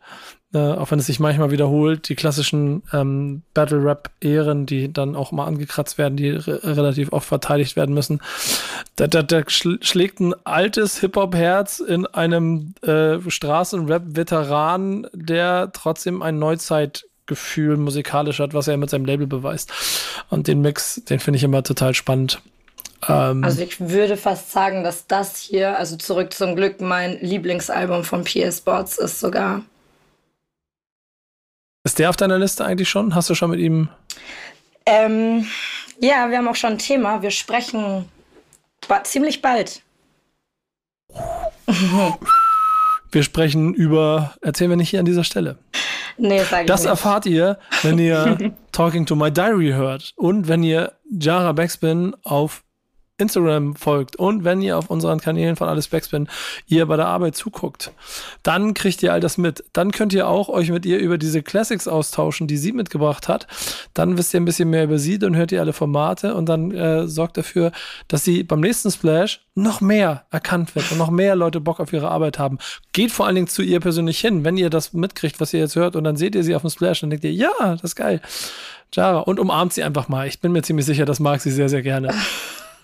[0.53, 5.45] äh, auch wenn es sich manchmal wiederholt, die klassischen ähm, Battle-Rap-Ehren, die dann auch mal
[5.45, 8.21] angekratzt werden, die re relativ oft verteidigt werden müssen.
[8.95, 16.39] Da, da, da schl schlägt ein altes Hip-Hop-Herz in einem äh, Straßen-Rap-Veteran, der trotzdem ein
[16.39, 19.73] Neuzeitgefühl musikalisch hat, was er mit seinem Label beweist.
[20.29, 22.41] Und den Mix, den finde ich immer total spannend.
[23.07, 28.03] Ähm, also ich würde fast sagen, dass das hier, also zurück zum Glück, mein Lieblingsalbum
[28.03, 29.61] von PS Sports ist sogar.
[31.83, 33.15] Ist der auf deiner Liste eigentlich schon?
[33.15, 33.89] Hast du schon mit ihm?
[34.85, 35.45] Ähm,
[36.01, 37.21] ja, wir haben auch schon ein Thema.
[37.21, 38.09] Wir sprechen
[38.87, 39.81] ba ziemlich bald.
[43.11, 45.57] Wir sprechen über, erzählen wir nicht hier an dieser Stelle.
[46.17, 46.89] Nee, sag ich Das nicht.
[46.89, 52.63] erfahrt ihr, wenn ihr Talking to My Diary hört und wenn ihr Jara Backspin auf
[53.17, 56.27] Instagram folgt und wenn ihr auf unseren Kanälen von Alles Backspin
[56.67, 57.91] ihr bei der Arbeit zuguckt,
[58.43, 59.63] dann kriegt ihr all das mit.
[59.73, 63.47] Dann könnt ihr auch euch mit ihr über diese Classics austauschen, die sie mitgebracht hat.
[63.95, 66.71] Dann wisst ihr ein bisschen mehr über sie, dann hört ihr alle Formate und dann
[66.71, 67.71] äh, sorgt dafür,
[68.07, 71.91] dass sie beim nächsten Splash noch mehr erkannt wird und noch mehr Leute Bock auf
[71.93, 72.59] ihre Arbeit haben.
[72.93, 75.75] Geht vor allen Dingen zu ihr persönlich hin, wenn ihr das mitkriegt, was ihr jetzt
[75.75, 77.95] hört und dann seht ihr sie auf dem Splash und denkt ihr, ja, das ist
[77.95, 78.21] geil.
[78.93, 80.27] Jara und umarmt sie einfach mal.
[80.27, 82.13] Ich bin mir ziemlich sicher, das mag sie sehr, sehr gerne.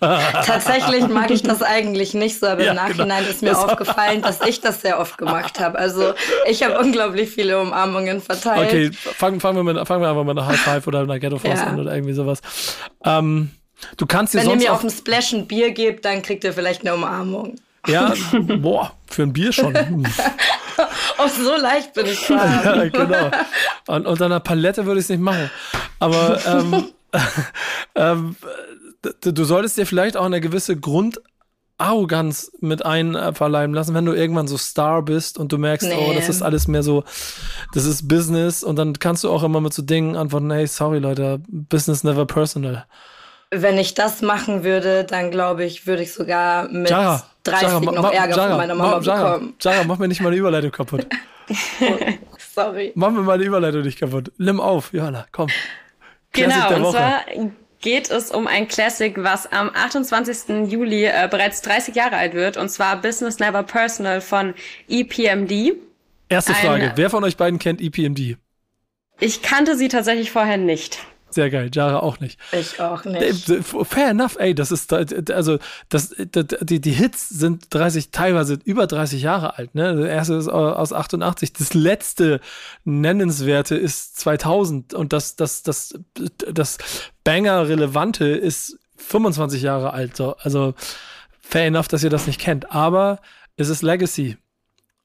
[0.00, 2.88] Tatsächlich mag ich das eigentlich nicht so, aber ja, im genau.
[2.88, 3.30] Nachhinein genau.
[3.30, 5.78] ist mir das aufgefallen, dass ich das sehr oft gemacht habe.
[5.78, 6.14] Also
[6.46, 8.68] ich habe unglaublich viele Umarmungen verteilt.
[8.68, 11.38] Okay, fangen, fangen, wir, mit, fangen wir einfach mit einer High Five oder einer Ghetto
[11.38, 11.68] Faust ja.
[11.68, 12.40] an oder irgendwie sowas.
[13.04, 13.50] Ähm,
[13.96, 16.52] du kannst dir Wenn ihr mir auf dem Splash ein Bier gebt, dann kriegt ihr
[16.52, 17.56] vielleicht eine Umarmung.
[17.86, 18.14] Ja,
[18.58, 19.74] boah, für ein Bier schon.
[21.18, 22.78] oh, so leicht bin ich gerade.
[22.78, 23.30] ja, genau.
[23.86, 25.50] Und unter einer Palette würde ich es nicht machen.
[25.98, 26.88] Aber ähm,
[27.94, 28.36] ähm,
[29.20, 34.56] du solltest dir vielleicht auch eine gewisse Grundarroganz mit einverleiben lassen, wenn du irgendwann so
[34.56, 35.96] Star bist und du merkst, nee.
[35.98, 37.04] oh, das ist alles mehr so,
[37.72, 40.98] das ist Business und dann kannst du auch immer mit so Dingen antworten, hey, sorry
[40.98, 42.86] Leute, Business never personal.
[43.50, 47.80] Wenn ich das machen würde, dann glaube ich, würde ich sogar mit Jara, 30 Jara,
[47.80, 49.54] noch Ärger Jara, von meiner Mama ma, Jara, bekommen.
[49.60, 51.06] Jara, mach mir nicht meine Überleitung kaputt.
[52.54, 52.92] sorry.
[52.94, 54.32] Mach mir meine Überleitung nicht kaputt.
[54.38, 55.48] Nimm auf, Johanna, komm.
[56.32, 57.20] Classic genau, und zwar
[57.84, 60.70] geht es um ein Classic, was am 28.
[60.72, 64.54] Juli äh, bereits 30 Jahre alt wird, und zwar Business Never Personal von
[64.88, 65.74] EPMD.
[66.30, 68.38] Erste Frage, ein, wer von euch beiden kennt EPMD?
[69.20, 70.98] Ich kannte sie tatsächlich vorher nicht.
[71.34, 72.38] Sehr geil, Jara auch nicht.
[72.52, 73.44] Ich auch nicht.
[73.82, 75.58] Fair enough, ey, das ist, also,
[75.88, 79.96] das, die, die Hits sind 30, teilweise über 30 Jahre alt, ne?
[79.96, 82.40] Der erste ist aus 88, das letzte
[82.84, 85.98] Nennenswerte ist 2000 und das, das, das,
[86.52, 86.78] das
[87.24, 90.36] Banger-Relevante ist 25 Jahre alt, so.
[90.36, 90.74] Also,
[91.40, 93.18] fair enough, dass ihr das nicht kennt, aber
[93.56, 94.36] es ist Legacy.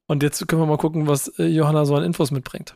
[0.06, 2.76] Und jetzt können wir mal gucken, was äh, Johanna so an Infos mitbringt.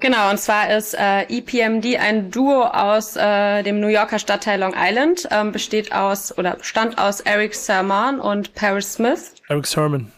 [0.00, 4.74] Genau, und zwar ist äh, EPMD ein Duo aus äh, dem New Yorker Stadtteil Long
[4.76, 9.34] Island, ähm, besteht aus oder stand aus Eric Sermon und Paris Smith.
[9.48, 10.12] Eric Sermon.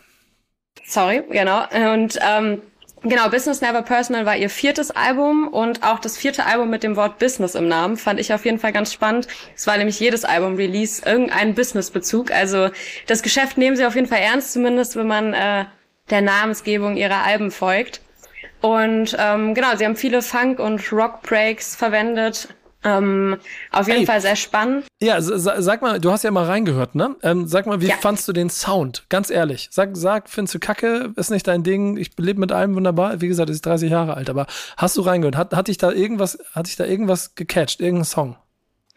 [0.86, 1.62] Sorry, genau.
[1.72, 2.60] Und ähm,
[3.02, 6.96] genau, Business Never Personal war ihr viertes Album und auch das vierte Album mit dem
[6.96, 9.28] Wort Business im Namen fand ich auf jeden Fall ganz spannend.
[9.56, 12.32] Es war nämlich jedes Album Release irgendein Business-Bezug.
[12.32, 12.68] Also
[13.06, 15.64] das Geschäft nehmen sie auf jeden Fall ernst, zumindest wenn man äh,
[16.10, 18.02] der Namensgebung ihrer Alben folgt.
[18.60, 22.48] Und ähm, genau, sie haben viele Funk- und Rock-Breaks verwendet.
[22.82, 23.36] Ähm,
[23.72, 24.86] auf jeden Ey, Fall sehr spannend.
[25.02, 27.14] Ja, sag mal, du hast ja mal reingehört, ne?
[27.22, 27.96] Ähm, sag mal, wie ja.
[27.96, 29.04] fandst du den Sound?
[29.10, 29.68] Ganz ehrlich.
[29.70, 31.12] Sag, sag, findest du Kacke?
[31.16, 31.98] Ist nicht dein Ding?
[31.98, 33.20] Ich lebe mit allem wunderbar.
[33.20, 34.46] Wie gesagt, ist 30 Jahre alt, aber
[34.78, 35.36] hast du reingehört?
[35.36, 37.80] Hat, hat dich da irgendwas, hat dich da irgendwas gecatcht?
[37.80, 38.36] Irgendein Song?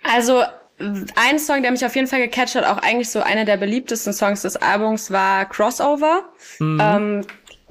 [0.04, 0.44] Also,
[0.80, 4.14] ein Song, der mich auf jeden Fall gecatcht hat, auch eigentlich so einer der beliebtesten
[4.14, 6.24] Songs des Albums, war Crossover.
[6.60, 6.80] Mhm.
[6.82, 7.22] Ähm,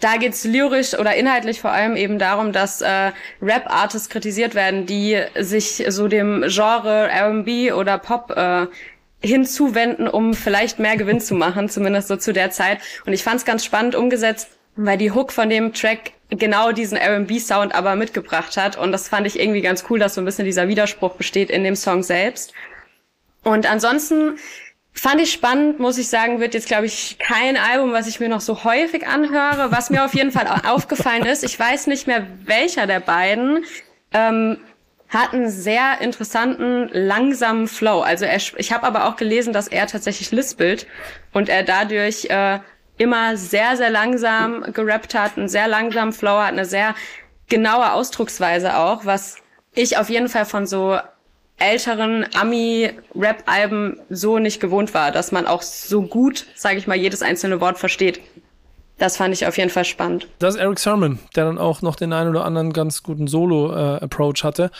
[0.03, 5.22] da geht's lyrisch oder inhaltlich vor allem eben darum, dass äh, Rap-Artists kritisiert werden, die
[5.38, 8.66] sich so dem Genre R&B oder Pop äh,
[9.20, 12.78] hinzuwenden, um vielleicht mehr Gewinn zu machen, zumindest so zu der Zeit.
[13.07, 17.72] Und ich fand's ganz spannend umgesetzt, weil die Hook von dem Track genau diesen R&B-Sound
[17.72, 18.76] aber mitgebracht hat.
[18.76, 21.62] Und das fand ich irgendwie ganz cool, dass so ein bisschen dieser Widerspruch besteht in
[21.62, 22.53] dem Song selbst.
[23.44, 24.38] Und ansonsten
[24.95, 28.28] Fand ich spannend, muss ich sagen, wird jetzt, glaube ich, kein Album, was ich mir
[28.28, 29.72] noch so häufig anhöre.
[29.72, 33.64] Was mir auf jeden Fall aufgefallen ist, ich weiß nicht mehr, welcher der beiden
[34.12, 34.59] ähm,
[35.09, 38.01] hat einen sehr interessanten, langsamen Flow.
[38.01, 40.86] Also er, ich habe aber auch gelesen, dass er tatsächlich lispelt
[41.32, 42.61] und er dadurch äh,
[42.99, 46.95] immer sehr, sehr langsam gerappt hat, einen sehr langsamen Flow hat, eine sehr
[47.49, 49.36] genaue Ausdrucksweise auch, was
[49.74, 50.99] ich auf jeden Fall von so
[51.59, 57.22] älteren Ami-Rap-Alben so nicht gewohnt war, dass man auch so gut, sage ich mal, jedes
[57.22, 58.20] einzelne Wort versteht
[59.03, 60.28] das fand ich auf jeden Fall spannend.
[60.38, 64.44] Das ist Eric Sermon, der dann auch noch den einen oder anderen ganz guten Solo-Approach
[64.44, 64.70] äh, hatte.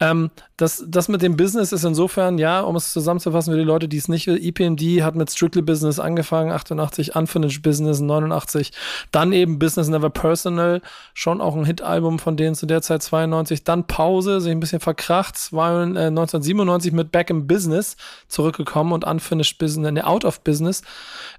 [0.00, 3.86] Ähm, das, das mit dem Business ist insofern, ja, um es zusammenzufassen für die Leute,
[3.86, 8.72] die es nicht will, EPMD hat mit Strictly Business angefangen, 88, Unfinished Business 89,
[9.12, 10.82] dann eben Business Never Personal,
[11.14, 14.80] schon auch ein Hit-Album von denen zu der Zeit 92, dann Pause, sich ein bisschen
[14.80, 20.40] verkracht, war äh, 1997 mit Back in Business zurückgekommen und Unfinished Business, ne, Out of
[20.40, 20.82] Business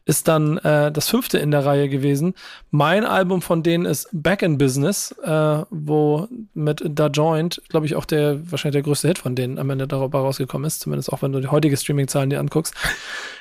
[0.05, 2.35] ist dann äh, das fünfte in der Reihe gewesen gewesen.
[2.71, 7.95] Mein Album von denen ist Back in Business, äh, wo mit Da Joint, glaube ich,
[7.95, 11.21] auch der wahrscheinlich der größte Hit von denen am Ende darüber rausgekommen ist, zumindest auch
[11.21, 12.73] wenn du die heutige Streaming-Zahlen dir anguckst.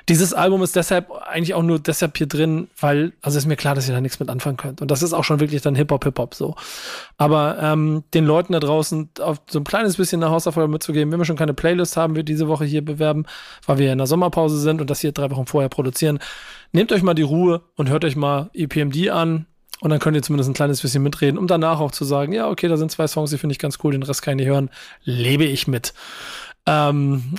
[0.09, 3.75] Dieses Album ist deshalb eigentlich auch nur deshalb hier drin, weil, also ist mir klar,
[3.75, 4.81] dass ihr da nichts mit anfangen könnt.
[4.81, 6.57] Und das ist auch schon wirklich dann Hip-Hop, Hip-Hop so.
[7.19, 11.21] Aber ähm, den Leuten da draußen auf so ein kleines bisschen eine Hausaufgabe mitzugeben, wenn
[11.21, 13.27] wir schon keine Playlist haben, wir diese Woche hier bewerben,
[13.67, 16.21] weil wir in der Sommerpause sind und das hier drei Wochen vorher produzieren,
[16.73, 19.47] nehmt euch mal die Ruhe und hört euch mal EPMD an.
[19.81, 22.49] Und dann könnt ihr zumindest ein kleines bisschen mitreden, um danach auch zu sagen, ja,
[22.49, 24.53] okay, da sind zwei Songs, die finde ich ganz cool, den Rest kann ich nicht
[24.53, 24.71] hören,
[25.05, 25.95] lebe ich mit.
[26.67, 27.37] Ähm,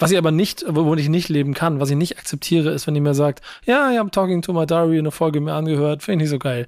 [0.00, 2.96] was ich aber nicht, wo ich nicht leben kann, was ich nicht akzeptiere, ist, wenn
[2.96, 6.24] ihr mir sagt, ja, ich habe Talking to My Diary eine Folge mir angehört, finde
[6.24, 6.66] ich nicht so geil.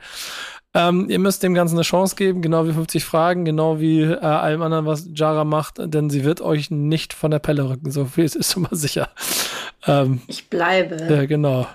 [0.75, 4.19] Ähm, ihr müsst dem Ganzen eine Chance geben, genau wie 50 Fragen, genau wie äh,
[4.21, 8.07] allem anderen, was Jara macht, denn sie wird euch nicht von der Pelle rücken, so
[8.07, 9.09] viel ist schon mal sicher.
[9.87, 10.97] Ähm, ich bleibe.
[11.11, 11.67] Ja, genau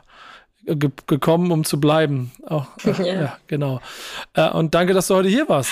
[0.68, 2.32] ge gekommen, um zu bleiben.
[2.46, 3.22] Auch, äh, ja.
[3.22, 3.38] ja.
[3.48, 3.80] genau.
[4.34, 5.72] Äh, und danke, dass du heute hier warst.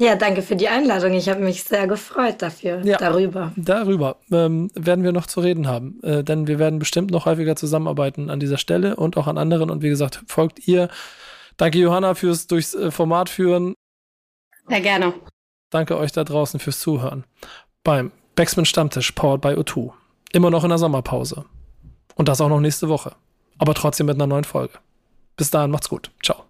[0.00, 1.12] Ja, danke für die Einladung.
[1.12, 3.52] Ich habe mich sehr gefreut dafür, ja, darüber.
[3.56, 7.54] Darüber ähm, werden wir noch zu reden haben, äh, denn wir werden bestimmt noch häufiger
[7.54, 9.68] zusammenarbeiten an dieser Stelle und auch an anderen.
[9.70, 10.88] Und wie gesagt, folgt ihr.
[11.58, 13.74] Danke, Johanna, fürs durchs äh, Format führen.
[14.68, 15.12] Sehr gerne.
[15.70, 17.24] Danke euch da draußen fürs Zuhören.
[17.84, 19.92] Beim Backspin Stammtisch, powered by O2.
[20.32, 21.44] Immer noch in der Sommerpause.
[22.14, 23.14] Und das auch noch nächste Woche
[23.60, 24.78] aber trotzdem mit einer neuen Folge.
[25.36, 26.10] Bis dahin, macht's gut.
[26.22, 26.44] Ciao.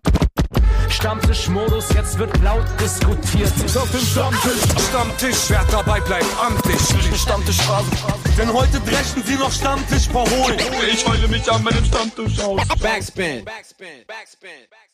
[0.91, 3.53] Stammtischmodus, jetzt wird laut diskutiert.
[3.64, 6.80] Ich auf dem Stammtisch, Stammtisch, wer dabei bleibt, amtlich.
[7.20, 7.91] Stammtisch Phase.
[8.36, 10.59] Denn heute brechen sie noch Stammtisch verholen.
[10.93, 12.61] Ich heule mich an meinem Stammtisch aus.
[12.80, 13.45] Backspin.
[13.45, 14.05] Backspin.
[14.07, 14.07] Backspin.
[14.07, 14.89] Backspin.